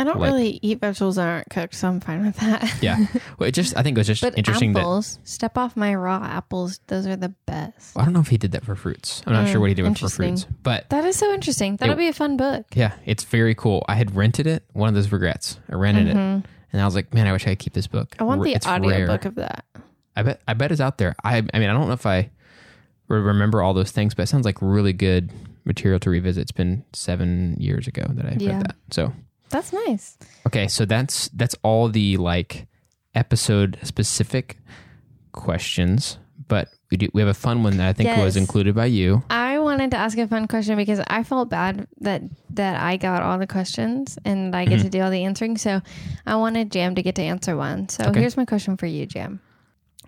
I 0.00 0.04
don't 0.04 0.18
Like- 0.18 0.30
really 0.32 0.58
eat 0.62 0.80
vegetables 0.80 1.16
that 1.16 1.28
aren't 1.28 1.50
cooked, 1.50 1.74
so 1.74 1.86
I'm 1.88 2.00
fine 2.00 2.24
with 2.24 2.36
that. 2.38 2.78
Yeah. 2.82 3.04
Well, 3.38 3.48
it 3.48 3.52
just 3.52 3.76
I 3.76 3.82
think 3.82 3.98
it 3.98 4.00
was 4.00 4.06
just 4.06 4.22
but 4.22 4.36
interesting 4.38 4.72
that 4.72 4.80
apples, 4.80 5.18
step 5.24 5.58
off 5.58 5.76
my 5.76 5.94
raw 5.94 6.24
apples. 6.24 6.80
Those 6.86 7.06
are 7.06 7.16
the 7.16 7.34
best. 7.46 7.96
I 7.98 8.04
don't 8.04 8.14
know 8.14 8.20
if 8.20 8.28
he 8.28 8.38
did 8.38 8.52
that 8.52 8.64
for 8.64 8.74
fruits. 8.74 9.22
I'm 9.26 9.34
not 9.34 9.46
Mm, 9.46 9.52
sure 9.52 9.60
what 9.60 9.68
he 9.68 9.74
did 9.74 9.98
for 9.98 10.08
fruits, 10.08 10.46
but 10.62 10.88
That 10.88 11.04
is 11.04 11.16
so 11.16 11.32
interesting. 11.34 11.76
That'll 11.76 11.94
It- 11.94 11.98
be 11.98 12.08
a 12.08 12.12
fun 12.14 12.36
book. 12.38 12.64
yeah, 12.74 12.92
it's 13.04 13.24
very 13.24 13.54
cool. 13.54 13.84
I 13.88 13.94
had 13.96 14.16
rented 14.16 14.46
it. 14.46 14.64
One 14.72 14.88
of 14.88 14.94
those 14.94 15.12
regrets. 15.12 15.58
I 15.70 15.74
rented 15.74 16.08
it, 16.08 16.16
Mhm. 16.16 16.44
and 16.72 16.82
I 16.82 16.84
was 16.86 16.94
like, 16.94 17.12
man, 17.12 17.26
I 17.26 17.32
wish 17.32 17.46
I 17.46 17.50
could 17.50 17.58
keep 17.58 17.72
this 17.74 17.86
book. 17.86 18.16
I 18.18 18.24
want 18.24 18.42
the 18.42 18.54
it's 18.54 18.66
audio 18.66 18.90
rare. 18.90 19.06
book 19.06 19.26
of 19.26 19.34
that. 19.34 19.64
I 20.16 20.22
bet 20.22 20.40
I 20.48 20.54
bet 20.54 20.72
it's 20.72 20.80
out 20.80 20.96
there. 20.98 21.14
I 21.22 21.36
I 21.52 21.58
mean 21.58 21.68
I 21.68 21.72
don't 21.74 21.86
know 21.88 21.92
if 21.92 22.06
I 22.06 22.30
re- 23.08 23.20
remember 23.20 23.60
all 23.62 23.74
those 23.74 23.90
things, 23.90 24.14
but 24.14 24.22
it 24.22 24.26
sounds 24.28 24.44
like 24.46 24.56
really 24.62 24.92
good 24.94 25.30
material 25.64 26.00
to 26.00 26.08
revisit. 26.10 26.42
It's 26.42 26.52
been 26.52 26.84
seven 26.94 27.54
years 27.60 27.86
ago 27.86 28.04
that 28.08 28.24
I 28.26 28.36
Yeah. 28.38 28.52
read 28.56 28.60
that. 28.66 28.76
So 28.90 29.12
That's 29.50 29.72
nice. 29.72 30.16
okay, 30.46 30.66
so 30.68 30.84
that's 30.84 31.28
that's 31.34 31.54
all 31.62 31.88
the 31.88 32.16
like 32.16 32.66
episode 33.14 33.78
specific 33.82 34.58
questions, 35.32 36.18
but 36.48 36.68
we 36.90 36.96
do 36.96 37.08
we 37.14 37.20
have 37.20 37.28
a 37.28 37.34
fun 37.34 37.62
one 37.62 37.76
that 37.76 37.88
I 37.88 37.92
think 37.92 38.16
was 38.18 38.36
included 38.36 38.74
by 38.74 38.86
you. 38.86 39.22
I 39.30 39.58
wanted 39.58 39.90
to 39.92 39.96
ask 39.96 40.16
a 40.18 40.26
fun 40.26 40.48
question 40.48 40.76
because 40.76 41.00
I 41.06 41.22
felt 41.22 41.50
bad 41.50 41.86
that 42.00 42.22
that 42.50 42.80
I 42.80 42.96
got 42.96 43.22
all 43.22 43.38
the 43.38 43.46
questions 43.46 44.18
and 44.24 44.54
I 44.54 44.64
get 44.64 44.78
Mm-hmm. 44.78 44.84
to 44.84 44.90
do 44.90 45.00
all 45.02 45.10
the 45.10 45.24
answering. 45.24 45.56
So 45.58 45.80
I 46.26 46.36
wanted 46.36 46.70
Jam 46.72 46.94
to 46.94 47.02
get 47.02 47.14
to 47.16 47.22
answer 47.22 47.56
one. 47.56 47.88
So 47.88 48.04
Okay. 48.06 48.20
here's 48.20 48.36
my 48.36 48.44
question 48.44 48.76
for 48.76 48.86
you, 48.86 49.06
Jam. 49.06 49.40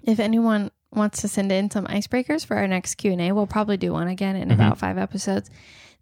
If 0.04 0.18
anyone 0.18 0.70
wants 0.92 1.20
to 1.22 1.28
send 1.28 1.52
in 1.52 1.70
some 1.70 1.86
icebreakers 1.86 2.44
for 2.44 2.56
our 2.56 2.66
next 2.66 2.96
Q 2.96 3.12
and 3.12 3.20
A, 3.20 3.32
we'll 3.32 3.46
probably 3.46 3.76
do 3.76 3.92
one 3.92 4.08
again 4.08 4.36
in 4.36 4.48
Mm-hmm. 4.48 4.60
about 4.60 4.78
five 4.78 4.98
episodes. 4.98 5.50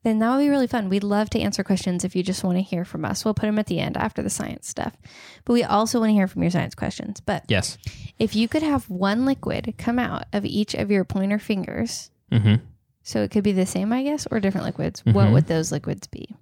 Then 0.02 0.18
that 0.20 0.30
would 0.34 0.42
be 0.42 0.48
really 0.48 0.66
fun. 0.66 0.88
We'd 0.88 1.04
love 1.04 1.28
to 1.30 1.40
answer 1.40 1.62
questions 1.62 2.04
if 2.04 2.16
you 2.16 2.22
just 2.22 2.42
want 2.42 2.56
to 2.56 2.62
hear 2.62 2.86
from 2.86 3.04
us. 3.04 3.22
We'll 3.24 3.34
put 3.34 3.46
them 3.46 3.58
at 3.58 3.66
the 3.66 3.80
end 3.80 3.98
after 3.98 4.22
the 4.22 4.30
science 4.30 4.66
stuff. 4.66 4.96
But 5.44 5.52
we 5.52 5.62
also 5.62 6.00
want 6.00 6.08
to 6.10 6.14
hear 6.14 6.26
from 6.26 6.42
your 6.42 6.50
science 6.50 6.74
questions. 6.74 7.20
But 7.20 7.44
Yes. 7.48 7.76
if 8.18 8.34
you 8.34 8.48
could 8.48 8.62
have 8.62 8.88
one 8.88 9.26
liquid 9.26 9.74
come 9.76 9.98
out 9.98 10.24
of 10.32 10.46
each 10.46 10.74
of 10.74 10.90
your 10.90 11.04
pointer 11.04 11.38
fingers, 11.38 12.10
Mm-hmm. 12.32 12.64
so 13.02 13.22
it 13.22 13.30
could 13.30 13.44
be 13.44 13.52
the 13.52 13.66
same, 13.66 13.92
I 13.92 14.02
guess, 14.02 14.26
or 14.30 14.40
different 14.40 14.66
liquids. 14.66 15.04
What 15.04 15.26
Mhm. 15.28 15.32
would 15.32 15.46
those 15.48 15.70
liquids 15.70 16.06
be? 16.06 16.34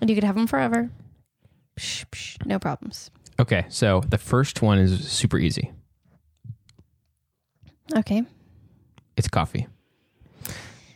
And 0.00 0.08
you 0.08 0.14
could 0.14 0.24
have 0.24 0.36
them 0.36 0.46
forever. 0.46 0.90
Psh, 1.76 2.04
psh, 2.12 2.46
no 2.46 2.58
problems. 2.60 3.10
Okay, 3.40 3.64
so 3.68 4.00
the 4.08 4.18
first 4.18 4.62
one 4.62 4.78
is 4.78 5.08
super 5.10 5.38
easy. 5.38 5.72
Okay. 7.96 8.22
It's 9.16 9.28
coffee. 9.28 9.66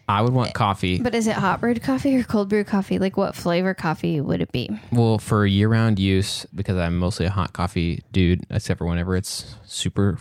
I 0.09 0.21
would 0.23 0.33
want 0.35 0.53
coffee. 0.55 0.99
But 1.01 1.15
is 1.15 1.27
it 1.27 1.37
hot 1.37 1.61
brewed 1.61 1.83
coffee 1.83 2.15
or 2.17 2.23
cold 2.25 2.49
brew 2.51 2.63
coffee? 2.65 2.99
Like 2.99 3.17
what 3.17 3.35
flavor 3.35 3.73
coffee 3.75 4.21
would 4.21 4.41
it 4.43 4.53
be? 4.53 4.69
Well, 4.93 5.19
for 5.19 5.47
year 5.47 5.69
round 5.69 5.99
use, 5.99 6.45
because 6.55 6.77
I'm 6.77 6.99
mostly 6.99 7.25
a 7.27 7.31
hot 7.31 7.53
coffee 7.55 8.03
dude, 8.13 8.45
except 8.51 8.79
for 8.79 8.87
whenever 8.87 9.17
it's 9.17 9.55
super 9.65 10.19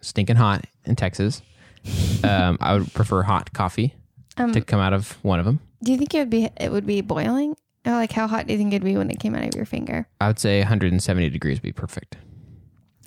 stinking 0.00 0.36
hot 0.36 0.64
in 0.84 0.96
Texas, 0.96 1.42
um, 2.24 2.56
I 2.60 2.74
would 2.74 2.92
prefer 2.94 3.22
hot 3.22 3.52
coffee 3.52 3.94
Um, 4.36 4.52
to 4.52 4.60
come 4.62 4.80
out 4.80 4.92
of 4.94 5.12
one 5.22 5.38
of 5.38 5.44
them. 5.44 5.60
do 5.82 5.92
you 5.92 5.98
think 5.98 6.14
it 6.14 6.18
would 6.20 6.30
be 6.30 6.48
it 6.56 6.72
would 6.72 6.86
be 6.86 7.00
boiling? 7.02 7.56
Or 7.84 7.92
like 7.92 8.12
how 8.12 8.26
hot 8.28 8.46
do 8.46 8.52
you 8.52 8.58
think 8.58 8.72
it'd 8.72 8.84
be 8.84 8.96
when 8.96 9.10
it 9.10 9.18
came 9.18 9.34
out 9.34 9.44
of 9.44 9.54
your 9.54 9.66
finger? 9.66 10.06
I 10.20 10.28
would 10.28 10.38
say 10.38 10.60
170 10.60 11.28
degrees 11.30 11.56
would 11.58 11.62
be 11.62 11.72
perfect. 11.72 12.16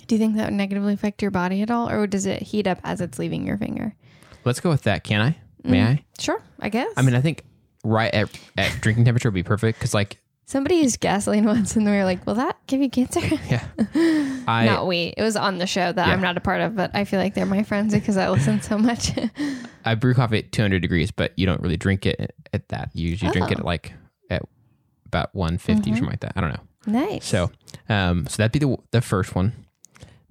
Do 0.05 0.13
you 0.13 0.19
think 0.19 0.35
that 0.35 0.45
would 0.45 0.53
negatively 0.53 0.93
affect 0.93 1.21
your 1.23 1.31
body 1.31 1.61
at 1.63 1.71
all, 1.71 1.89
or 1.89 2.05
does 2.05 2.27
it 2.27 2.41
heat 2.43 2.67
up 2.67 2.79
as 2.83 3.01
it's 3.01 3.17
leaving 3.17 3.47
your 3.47 3.57
finger? 3.57 3.95
Let's 4.43 4.59
go 4.59 4.69
with 4.69 4.83
that. 4.83 5.03
Can 5.03 5.21
I? 5.21 5.37
May 5.65 5.79
Mm. 5.79 5.85
I? 5.87 6.03
Sure, 6.19 6.41
I 6.59 6.69
guess. 6.69 6.91
I 6.97 7.01
mean, 7.01 7.15
I 7.15 7.21
think 7.21 7.43
right 7.83 8.13
at, 8.13 8.29
at 8.57 8.81
drinking 8.81 9.05
temperature 9.05 9.29
would 9.29 9.33
be 9.35 9.43
perfect 9.43 9.79
because, 9.79 9.93
like, 9.93 10.19
somebody 10.45 10.75
used 10.75 10.99
gasoline 10.99 11.45
once, 11.55 11.75
and 11.75 11.85
we 11.85 11.91
were 11.91 12.03
like, 12.05 12.25
"Will 12.25 12.35
that 12.35 12.57
give 12.67 12.81
you 12.81 12.89
cancer?" 12.89 13.19
yeah, 13.49 13.65
I 14.47 14.65
not 14.65 14.87
we. 14.87 15.13
It 15.17 15.21
was 15.23 15.35
on 15.35 15.57
the 15.57 15.67
show 15.67 15.91
that 15.91 16.07
Yeah. 16.07 16.13
I'm 16.13 16.21
not 16.21 16.37
a 16.37 16.41
part 16.41 16.61
of, 16.61 16.75
but 16.75 16.91
I 16.93 17.03
feel 17.05 17.19
like 17.19 17.33
they're 17.33 17.45
my 17.45 17.63
friends 17.63 17.93
because 17.93 18.17
I 18.17 18.29
listen 18.29 18.61
so 18.61 18.77
much. 18.77 19.11
I 19.83 19.95
brew 19.95 20.13
coffee 20.13 20.39
at 20.39 20.51
200 20.51 20.79
degrees, 20.81 21.11
but 21.11 21.33
you 21.37 21.45
don't 21.45 21.61
really 21.61 21.77
drink 21.77 22.05
it 22.05 22.33
at 22.53 22.69
that. 22.69 22.89
You 22.93 23.09
usually 23.09 23.31
drink 23.31 23.51
it 23.51 23.59
Oh. 23.61 23.65
like 23.65 23.93
at 24.29 24.41
about 25.05 25.33
150 25.35 25.91
or 25.91 25.95
something 25.95 26.09
like 26.09 26.21
that. 26.21 26.33
I 26.35 26.41
don't 26.41 26.49
know. 26.51 26.99
nice. 27.01 27.25
So, 27.25 27.51
um, 27.89 28.25
so 28.27 28.37
that'd 28.37 28.51
be 28.51 28.59
the 28.59 28.77
the 28.91 29.01
first 29.01 29.35
one. 29.35 29.53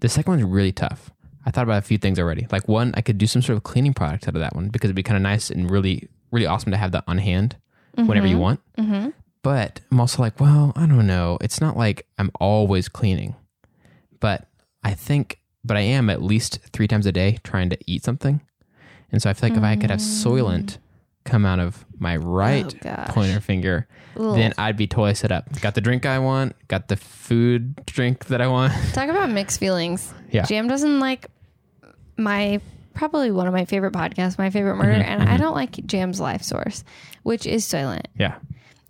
The 0.00 0.08
second 0.08 0.30
one's 0.32 0.42
really 0.44 0.72
tough. 0.72 1.10
I 1.46 1.50
thought 1.50 1.64
about 1.64 1.78
a 1.78 1.82
few 1.82 1.98
things 1.98 2.18
already. 2.18 2.46
Like 2.50 2.68
one, 2.68 2.92
I 2.96 3.00
could 3.00 3.18
do 3.18 3.26
some 3.26 3.42
sort 3.42 3.56
of 3.56 3.62
cleaning 3.64 3.92
product 3.94 4.26
out 4.28 4.34
of 4.34 4.40
that 4.40 4.54
one 4.54 4.68
because 4.68 4.88
it'd 4.88 4.96
be 4.96 5.02
kind 5.02 5.16
of 5.16 5.22
nice 5.22 5.50
and 5.50 5.70
really, 5.70 6.08
really 6.30 6.46
awesome 6.46 6.70
to 6.72 6.76
have 6.78 6.92
that 6.92 7.04
on 7.06 7.18
hand 7.18 7.56
whenever 8.08 8.26
you 8.26 8.38
want. 8.38 8.60
hmm 8.78 9.08
But 9.42 9.80
I'm 9.90 10.00
also 10.00 10.22
like, 10.22 10.40
well, 10.40 10.72
I 10.74 10.86
don't 10.86 11.06
know. 11.06 11.38
It's 11.40 11.60
not 11.60 11.76
like 11.76 12.06
I'm 12.18 12.30
always 12.40 12.88
cleaning, 12.88 13.36
but 14.20 14.48
I 14.82 14.94
think, 14.94 15.40
but 15.64 15.76
I 15.76 15.80
am 15.80 16.08
at 16.10 16.22
least 16.22 16.58
three 16.72 16.88
times 16.88 17.06
a 17.06 17.12
day 17.12 17.38
trying 17.44 17.70
to 17.70 17.78
eat 17.86 18.04
something. 18.04 18.40
And 19.12 19.22
so 19.22 19.30
I 19.30 19.32
feel 19.34 19.50
like 19.50 19.58
if 19.58 19.62
I 19.64 19.76
could 19.76 19.90
have 19.90 20.00
Soylent 20.00 20.78
come 21.24 21.46
out 21.46 21.60
of 21.60 21.84
my 21.98 22.16
right 22.16 22.74
Oh, 22.84 23.04
pointer 23.12 23.40
finger, 23.40 23.86
Ugh. 24.16 24.34
then 24.36 24.52
I'd 24.58 24.76
be 24.76 24.86
totally 24.86 25.14
set 25.14 25.32
up. 25.32 25.60
Got 25.60 25.74
the 25.74 25.80
drink 25.80 26.06
I 26.06 26.18
want, 26.18 26.54
got 26.68 26.88
the 26.88 26.96
food 26.96 27.74
drink 27.86 28.26
that 28.26 28.40
I 28.40 28.46
want. 28.48 28.72
Talk 28.92 29.08
about 29.08 29.30
mixed 29.30 29.60
feelings. 29.60 30.12
Yeah. 30.30 30.44
Jam 30.44 30.68
doesn't 30.68 31.00
like 31.00 31.28
my 32.16 32.60
probably 32.94 33.30
one 33.30 33.46
of 33.46 33.52
my 33.52 33.64
favorite 33.64 33.92
podcasts, 33.92 34.38
my 34.38 34.50
favorite 34.50 34.76
murder, 34.76 34.92
Mhm, 35.02 35.04
and 35.06 35.22
I 35.28 35.36
don't 35.36 35.54
like 35.54 35.84
Jam's 35.86 36.20
life 36.20 36.42
source, 36.42 36.84
which 37.24 37.46
is 37.46 37.64
Soylent. 37.66 38.06
Yeah. 38.18 38.36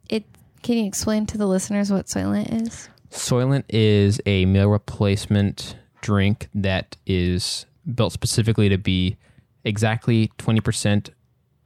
It 0.09 0.25
can 0.63 0.77
you 0.79 0.87
explain 0.87 1.27
to 1.27 1.39
the 1.39 1.47
listeners 1.47 1.91
what 1.91 2.07
Soylent 2.07 2.67
is? 2.67 2.89
Soylent 3.11 3.65
is 3.69 4.21
a 4.27 4.45
meal 4.45 4.69
replacement 4.69 5.77
drink 6.03 6.49
that 6.55 6.97
is 7.07 7.65
built 7.95 8.13
specifically 8.13 8.69
to 8.69 8.77
be 8.77 9.17
exactly 9.65 10.31
20% 10.39 11.09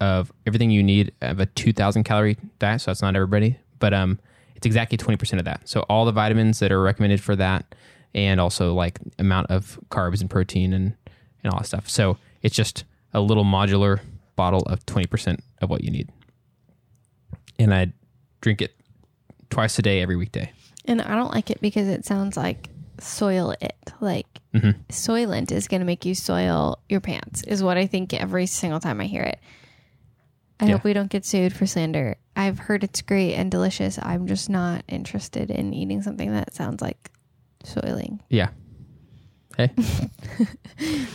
of 0.00 0.32
everything 0.46 0.70
you 0.70 0.82
need 0.82 1.12
of 1.20 1.40
a 1.40 1.46
2000 1.46 2.04
calorie 2.04 2.36
diet. 2.58 2.80
So 2.82 2.90
that's 2.90 3.02
not 3.02 3.16
everybody, 3.16 3.58
but 3.78 3.92
um, 3.94 4.18
it's 4.56 4.66
exactly 4.66 4.96
20% 4.98 5.38
of 5.38 5.44
that. 5.44 5.68
So 5.68 5.80
all 5.88 6.04
the 6.04 6.12
vitamins 6.12 6.58
that 6.60 6.70
are 6.72 6.80
recommended 6.80 7.20
for 7.20 7.34
that 7.36 7.74
and 8.14 8.40
also 8.40 8.74
like 8.74 8.98
amount 9.18 9.50
of 9.50 9.78
carbs 9.90 10.20
and 10.20 10.30
protein 10.30 10.72
and, 10.72 10.94
and 11.42 11.52
all 11.52 11.58
that 11.58 11.66
stuff. 11.66 11.88
So 11.88 12.16
it's 12.42 12.54
just 12.54 12.84
a 13.12 13.20
little 13.20 13.44
modular 13.44 14.00
bottle 14.36 14.62
of 14.66 14.84
20% 14.86 15.40
of 15.60 15.70
what 15.70 15.82
you 15.82 15.90
need. 15.90 16.08
And 17.58 17.74
I 17.74 17.92
drink 18.40 18.62
it 18.62 18.74
twice 19.50 19.78
a 19.78 19.82
day 19.82 20.00
every 20.00 20.16
weekday. 20.16 20.52
And 20.84 21.02
I 21.02 21.14
don't 21.16 21.32
like 21.34 21.50
it 21.50 21.60
because 21.60 21.88
it 21.88 22.04
sounds 22.04 22.36
like 22.36 22.68
soil 23.00 23.54
it. 23.60 23.74
Like 24.00 24.26
Mhm. 24.54 24.76
Soylent 24.88 25.52
is 25.52 25.68
going 25.68 25.80
to 25.80 25.84
make 25.86 26.04
you 26.06 26.14
soil 26.14 26.78
your 26.88 27.00
pants, 27.00 27.42
is 27.42 27.62
what 27.62 27.76
I 27.76 27.86
think 27.86 28.14
every 28.14 28.46
single 28.46 28.80
time 28.80 29.00
I 29.00 29.04
hear 29.04 29.22
it. 29.22 29.38
I 30.60 30.66
Yeah. 30.66 30.72
hope 30.72 30.84
we 30.84 30.92
don't 30.92 31.10
get 31.10 31.24
sued 31.24 31.52
for 31.52 31.66
slander. 31.66 32.16
I've 32.34 32.58
heard 32.58 32.82
it's 32.84 33.02
great 33.02 33.34
and 33.34 33.50
delicious. 33.50 33.98
I'm 34.02 34.26
just 34.26 34.50
not 34.50 34.84
interested 34.88 35.50
in 35.50 35.72
eating 35.72 36.02
something 36.02 36.32
that 36.32 36.54
sounds 36.54 36.80
like 36.82 37.10
soiling. 37.64 38.20
Yeah. 38.28 38.48
Hey. 39.56 39.70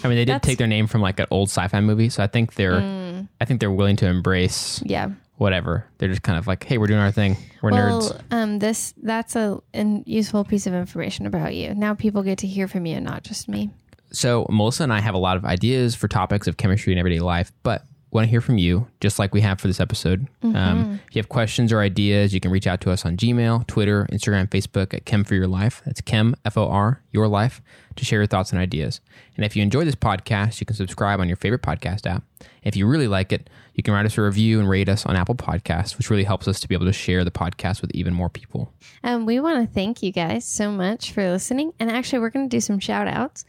I 0.04 0.08
mean, 0.08 0.16
they 0.18 0.26
did 0.26 0.44
take 0.44 0.58
their 0.58 0.68
name 0.68 0.88
from 0.88 1.02
like 1.02 1.20
an 1.20 1.28
old 1.32 1.50
sci-fi 1.50 1.80
movie, 1.82 2.10
so 2.10 2.22
I 2.24 2.28
think 2.28 2.56
they're, 2.56 2.80
Mm, 2.82 3.28
I 3.40 3.46
think 3.46 3.60
they're 3.60 3.72
willing 3.72 3.96
to 3.98 4.08
embrace 4.08 4.82
yeah. 4.86 5.10
whatever. 5.38 5.86
They're 5.98 6.10
just 6.10 6.24
kind 6.24 6.38
of 6.38 6.46
like, 6.48 6.64
hey, 6.64 6.78
we're 6.78 6.88
doing 6.88 7.00
our 7.00 7.12
thing. 7.12 7.38
We're 7.62 7.72
well, 7.72 8.02
nerds. 8.02 8.22
um, 8.32 8.60
this 8.60 8.94
that's 9.02 9.36
a 9.38 9.60
an 9.74 10.04
useful 10.06 10.44
piece 10.44 10.68
of 10.68 10.74
information 10.74 11.26
about 11.26 11.56
you. 11.56 11.74
Now 11.74 11.94
people 11.94 12.22
get 12.24 12.40
to 12.40 12.48
hear 12.48 12.68
from 12.68 12.86
you, 12.86 12.96
and 12.98 13.06
not 13.06 13.24
just 13.24 13.48
me. 13.48 13.70
So 14.12 14.46
Melissa 14.50 14.84
and 14.84 14.92
I 14.94 15.00
have 15.00 15.16
a 15.16 15.20
lot 15.20 15.38
of 15.38 15.46
ideas 15.46 15.96
for 15.96 16.08
topics 16.10 16.48
of 16.48 16.58
chemistry 16.58 16.92
in 16.94 17.00
everyday 17.00 17.20
life, 17.22 17.52
but 17.64 17.84
want 18.14 18.26
to 18.26 18.30
hear 18.30 18.42
from 18.42 18.58
you, 18.58 18.88
just 19.00 19.18
like 19.20 19.34
we 19.34 19.42
have 19.42 19.60
for 19.60 19.68
this 19.68 19.80
episode. 19.80 20.28
Mm-hmm. 20.44 20.56
Um, 20.56 21.00
if 21.08 21.16
you 21.16 21.20
have 21.20 21.30
questions 21.30 21.72
or 21.72 21.80
ideas, 21.80 22.34
you 22.34 22.40
can 22.40 22.52
reach 22.52 22.68
out 22.68 22.80
to 22.82 22.92
us 22.92 23.06
on 23.06 23.18
Gmail, 23.18 23.66
Twitter, 23.68 24.08
Instagram, 24.12 24.48
Facebook 24.48 24.94
at 24.94 25.06
Chem 25.06 25.24
for 25.24 25.36
Your 25.36 25.48
Life. 25.48 25.82
That's 25.86 26.02
Chem 26.02 26.36
F 26.46 26.58
O 26.58 26.68
R 26.68 27.02
Your 27.12 27.28
Life 27.28 27.62
to 27.96 28.06
share 28.06 28.20
your 28.20 28.28
thoughts 28.28 28.52
and 28.52 28.60
ideas. 28.60 29.02
And 29.36 29.46
if 29.46 29.56
you 29.56 29.64
enjoy 29.64 29.86
this 29.86 29.96
podcast, 29.96 30.60
you 30.60 30.66
can 30.66 30.76
subscribe 30.76 31.20
on 31.20 31.28
your 31.28 31.38
favorite 31.38 31.62
podcast 31.62 32.06
app. 32.06 32.24
If 32.64 32.76
you 32.76 32.88
really 32.88 33.08
like 33.08 33.32
it, 33.32 33.50
you 33.74 33.84
can 33.84 33.94
write 33.94 34.06
us 34.06 34.18
a 34.18 34.22
review 34.22 34.60
and 34.60 34.70
rate 34.70 34.90
us 34.90 35.06
on 35.06 35.16
Apple 35.16 35.36
Podcasts, 35.36 35.98
which 35.98 36.10
really 36.10 36.24
helps 36.24 36.48
us 36.48 36.60
to 36.60 36.68
be 36.68 36.76
able 36.76 36.86
to 36.86 36.94
share 36.94 37.24
the 37.24 37.32
podcast 37.32 37.82
with 37.82 37.92
even 37.92 38.14
more 38.14 38.30
people. 38.30 38.72
Um, 39.04 39.26
we 39.26 39.40
want 39.40 39.68
to 39.68 39.74
thank 39.74 40.04
you 40.04 40.12
guys 40.12 40.46
so 40.46 40.72
much 40.72 41.12
for 41.12 41.30
listening. 41.30 41.74
And 41.80 41.90
actually, 41.90 42.20
we're 42.20 42.30
going 42.30 42.48
to 42.48 42.56
do 42.56 42.62
some 42.62 42.80
shout 42.80 43.08
outs. 43.08 43.46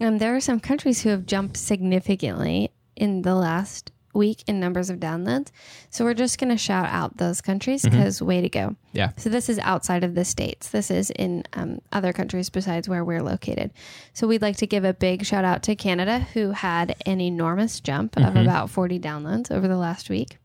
Um, 0.00 0.18
there 0.18 0.34
are 0.34 0.40
some 0.40 0.58
countries 0.58 1.02
who 1.02 1.10
have 1.10 1.26
jumped 1.26 1.56
significantly 1.56 2.72
in 3.02 3.22
the 3.22 3.34
last 3.34 3.90
week 4.14 4.44
in 4.46 4.60
numbers 4.60 4.90
of 4.90 5.00
downloads. 5.00 5.50
So 5.90 6.04
we're 6.04 6.14
just 6.14 6.38
going 6.38 6.50
to 6.50 6.56
shout 6.56 6.86
out 6.86 7.16
those 7.16 7.40
countries 7.40 7.82
mm-hmm. 7.82 7.96
because 7.96 8.22
way 8.22 8.40
to 8.40 8.48
go. 8.48 8.76
Yeah. 8.92 9.10
So 9.16 9.28
this 9.28 9.48
is 9.48 9.58
outside 9.58 10.04
of 10.04 10.14
the 10.14 10.24
states. 10.24 10.68
This 10.68 10.88
is 10.88 11.10
in 11.10 11.42
um, 11.54 11.80
other 11.90 12.12
countries 12.12 12.48
besides 12.48 12.88
where 12.88 13.04
we're 13.04 13.24
located. 13.24 13.72
So 14.12 14.28
we'd 14.28 14.40
like 14.40 14.56
to 14.58 14.68
give 14.68 14.84
a 14.84 14.94
big 14.94 15.24
shout 15.24 15.44
out 15.44 15.64
to 15.64 15.74
Canada, 15.74 16.20
who 16.32 16.52
had 16.52 16.94
an 17.06 17.20
enormous 17.20 17.80
jump 17.80 18.16
of 18.16 18.22
mm-hmm. 18.22 18.36
about 18.36 18.70
40 18.70 19.00
downloads 19.00 19.50
over 19.50 19.66
the 19.66 19.76
last 19.76 20.08
week. 20.08 20.38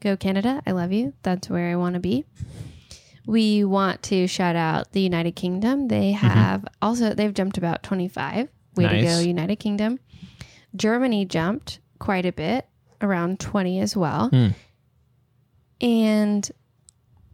Go 0.00 0.16
Canada. 0.16 0.62
I 0.66 0.72
love 0.72 0.90
you. 0.90 1.12
That's 1.22 1.48
where 1.48 1.70
I 1.70 1.76
want 1.76 1.94
to 1.94 2.00
be. 2.00 2.24
We 3.24 3.62
want 3.62 4.02
to 4.04 4.26
shout 4.26 4.56
out 4.56 4.90
the 4.90 5.00
United 5.00 5.36
Kingdom. 5.36 5.86
They 5.86 6.12
mm-hmm. 6.12 6.26
have 6.26 6.64
also 6.82 7.14
they've 7.14 7.32
jumped 7.32 7.56
about 7.56 7.84
25. 7.84 8.48
Way 8.76 8.88
to 8.88 9.02
go, 9.02 9.20
United 9.20 9.56
Kingdom. 9.56 10.00
Germany 10.76 11.24
jumped 11.24 11.78
quite 12.04 12.26
a 12.26 12.32
bit, 12.32 12.66
around 13.00 13.40
20 13.40 13.80
as 13.80 13.96
well. 13.96 14.28
Hmm. 14.28 14.48
And 15.80 16.50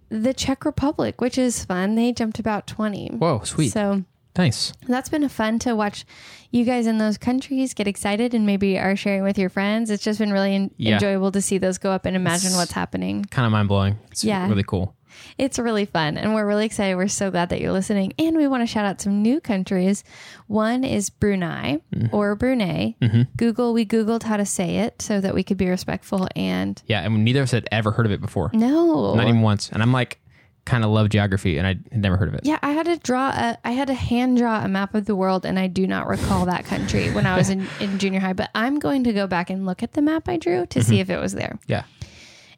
the 0.08 0.32
Czech 0.32 0.64
Republic, 0.64 1.20
which 1.20 1.36
is 1.38 1.64
fun, 1.64 1.94
they 1.96 2.12
jumped 2.12 2.38
about 2.38 2.66
20. 2.66 3.08
Whoa, 3.18 3.40
sweet. 3.44 3.70
So 3.72 4.04
nice. 4.36 4.72
that's 4.88 5.08
been 5.08 5.28
fun 5.28 5.58
to 5.60 5.74
watch 5.74 6.04
you 6.50 6.64
guys 6.64 6.86
in 6.86 6.98
those 6.98 7.18
countries 7.18 7.74
get 7.74 7.86
excited 7.86 8.32
and 8.34 8.46
maybe 8.46 8.78
are 8.78 8.96
sharing 8.96 9.22
with 9.22 9.38
your 9.38 9.50
friends. 9.50 9.90
It's 9.90 10.02
just 10.04 10.18
been 10.18 10.32
really 10.32 10.54
en- 10.54 10.70
Yeah. 10.76 10.94
enjoyable 10.94 11.32
to 11.32 11.42
see 11.42 11.58
those 11.58 11.78
go 11.78 11.90
up 11.90 12.06
and 12.06 12.14
imagine 12.16 12.46
It's- 12.48 12.56
what's 12.56 12.72
happening. 12.72 13.24
Kind 13.30 13.46
of 13.46 13.52
mind 13.52 13.68
blowing. 13.68 13.98
It's 14.10 14.24
Yeah. 14.24 14.48
really 14.48 14.64
cool. 14.64 14.94
It's 15.38 15.58
really 15.58 15.84
fun 15.84 16.16
and 16.16 16.34
we're 16.34 16.46
really 16.46 16.66
excited. 16.66 16.96
We're 16.96 17.08
so 17.08 17.30
glad 17.30 17.50
that 17.50 17.60
you're 17.60 17.72
listening. 17.72 18.12
And 18.18 18.36
we 18.36 18.46
want 18.46 18.62
to 18.62 18.66
shout 18.66 18.84
out 18.84 19.00
some 19.00 19.22
new 19.22 19.40
countries. 19.40 20.04
One 20.46 20.84
is 20.84 21.10
Brunei 21.10 21.80
mm-hmm. 21.94 22.14
or 22.14 22.34
Brunei. 22.34 22.96
Mm-hmm. 23.00 23.22
Google, 23.36 23.72
we 23.72 23.86
Googled 23.86 24.22
how 24.22 24.36
to 24.36 24.46
say 24.46 24.78
it 24.78 25.02
so 25.02 25.20
that 25.20 25.34
we 25.34 25.42
could 25.42 25.56
be 25.56 25.68
respectful 25.68 26.28
and 26.36 26.82
Yeah, 26.86 27.02
and 27.02 27.24
neither 27.24 27.40
of 27.40 27.44
us 27.44 27.50
had 27.52 27.68
ever 27.70 27.90
heard 27.90 28.06
of 28.06 28.12
it 28.12 28.20
before. 28.20 28.50
no. 28.52 29.14
Not 29.14 29.28
even 29.28 29.42
once. 29.42 29.70
And 29.70 29.82
I'm 29.82 29.92
like, 29.92 30.20
kind 30.64 30.84
of 30.84 30.90
love 30.90 31.08
geography, 31.08 31.58
and 31.58 31.66
I 31.66 31.70
had 31.70 32.00
never 32.00 32.16
heard 32.16 32.28
of 32.28 32.34
it. 32.34 32.42
Yeah, 32.44 32.58
I 32.62 32.70
had 32.70 32.86
to 32.86 32.96
draw 32.98 33.30
a, 33.30 33.58
I 33.64 33.72
had 33.72 33.88
to 33.88 33.94
hand 33.94 34.38
draw 34.38 34.62
a 34.62 34.68
map 34.68 34.94
of 34.94 35.06
the 35.06 35.16
world, 35.16 35.44
and 35.44 35.58
I 35.58 35.66
do 35.66 35.86
not 35.86 36.06
recall 36.06 36.46
that 36.46 36.64
country 36.64 37.10
when 37.10 37.26
I 37.26 37.36
was 37.36 37.50
in, 37.50 37.66
in 37.80 37.98
junior 37.98 38.20
high. 38.20 38.32
But 38.32 38.50
I'm 38.54 38.78
going 38.78 39.04
to 39.04 39.12
go 39.12 39.26
back 39.26 39.50
and 39.50 39.66
look 39.66 39.82
at 39.82 39.92
the 39.92 40.02
map 40.02 40.28
I 40.28 40.36
drew 40.36 40.66
to 40.66 40.82
see 40.82 40.94
mm-hmm. 40.94 41.00
if 41.00 41.10
it 41.10 41.18
was 41.18 41.34
there. 41.34 41.58
Yeah. 41.66 41.84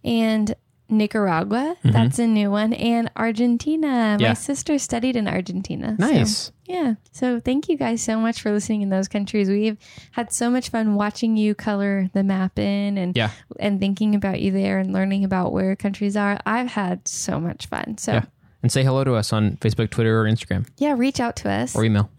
And 0.05 0.55
Nicaragua, 0.93 1.77
that's 1.83 2.19
a 2.19 2.27
new 2.27 2.51
one, 2.51 2.73
and 2.75 3.11
Argentina. 3.17 4.17
My 4.21 4.27
Mm-hmm. 4.27 4.35
Sister 4.35 4.79
studied 4.79 5.17
in 5.17 5.27
Argentina. 5.27 5.97
so- 5.99 6.07
Nice. 6.07 6.53
yeah. 6.67 6.95
So 7.13 7.41
thank 7.41 7.69
you 7.69 7.77
guys 7.77 8.03
so 8.03 8.19
much 8.21 8.41
for 8.41 8.53
listening 8.53 8.83
in 8.83 8.91
those 8.91 9.09
countries. 9.09 9.49
We've 9.49 9.77
had 10.13 10.33
so 10.33 10.51
much 10.51 10.69
fun 10.71 10.95
watching 10.95 11.37
you 11.37 11.55
color 11.55 12.09
the 12.13 12.23
map 12.23 12.59
in 12.59 12.99
and 12.99 13.17
Yeah. 13.17 13.31
and 13.59 13.81
thinking 13.81 14.15
about 14.15 14.41
you 14.41 14.53
there 14.53 14.79
and 14.79 14.93
learning 14.93 15.25
about 15.25 15.53
where 15.53 15.75
countries 15.77 16.17
are. 16.17 16.39
I've 16.47 16.69
had 16.69 17.09
so 17.09 17.41
much 17.41 17.67
fun. 17.67 17.99
So 17.99 18.13
Yeah. 18.13 18.25
And 18.63 18.71
say 18.71 18.85
hello 18.85 19.03
to 19.03 19.15
us 19.15 19.33
on 19.33 19.57
Facebook, 19.57 19.91
Twitter, 19.91 20.21
or 20.21 20.25
Instagram, 20.25 20.69
yeah, 20.79 20.95
reach 20.97 21.19
out 21.19 21.35
to 21.37 21.51
us. 21.51 21.75
or 21.75 21.85
email. 21.85 22.11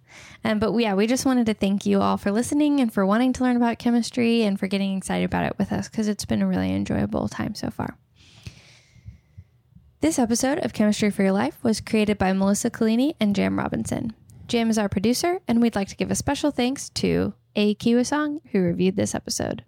Um, 0.45 0.59
but 0.59 0.75
yeah, 0.77 0.93
we 0.93 1.07
just 1.07 1.25
wanted 1.25 1.45
to 1.45 1.53
thank 1.53 1.85
you 1.85 2.01
all 2.01 2.17
for 2.17 2.29
listening 2.31 2.81
and 2.81 2.91
for 2.93 3.05
wanting 3.05 3.31
to 3.33 3.43
learn 3.43 3.55
about 3.55 3.79
chemistry 3.79 4.43
and 4.43 4.59
for 4.59 4.67
getting 4.67 4.97
excited 4.97 5.23
about 5.23 5.45
it 5.45 5.53
with 5.57 5.71
us 5.71 5.87
because 5.87 6.09
it's 6.09 6.25
been 6.25 6.41
a 6.41 6.47
really 6.47 6.73
enjoyable 6.75 7.29
time 7.29 7.55
so 7.55 7.69
far. 7.71 7.95
This 10.03 10.19
episode 10.19 10.59
of 10.59 10.73
Chemistry 10.73 11.11
for 11.11 11.23
Your 11.23 11.31
Life 11.31 11.63
was 11.63 11.79
created 11.79 12.17
by 12.17 12.33
Melissa 12.33 12.69
Collini 12.69 13.15
and 13.21 13.33
Jam 13.33 13.57
Robinson. 13.57 14.11
Jam 14.49 14.69
is 14.69 14.77
our 14.77 14.89
producer, 14.89 15.39
and 15.47 15.61
we'd 15.61 15.77
like 15.77 15.87
to 15.87 15.95
give 15.95 16.11
a 16.11 16.15
special 16.15 16.51
thanks 16.51 16.89
to 16.89 17.33
A. 17.55 17.73
Who 18.51 18.59
reviewed 18.59 18.97
this 18.97 19.15
episode. 19.15 19.63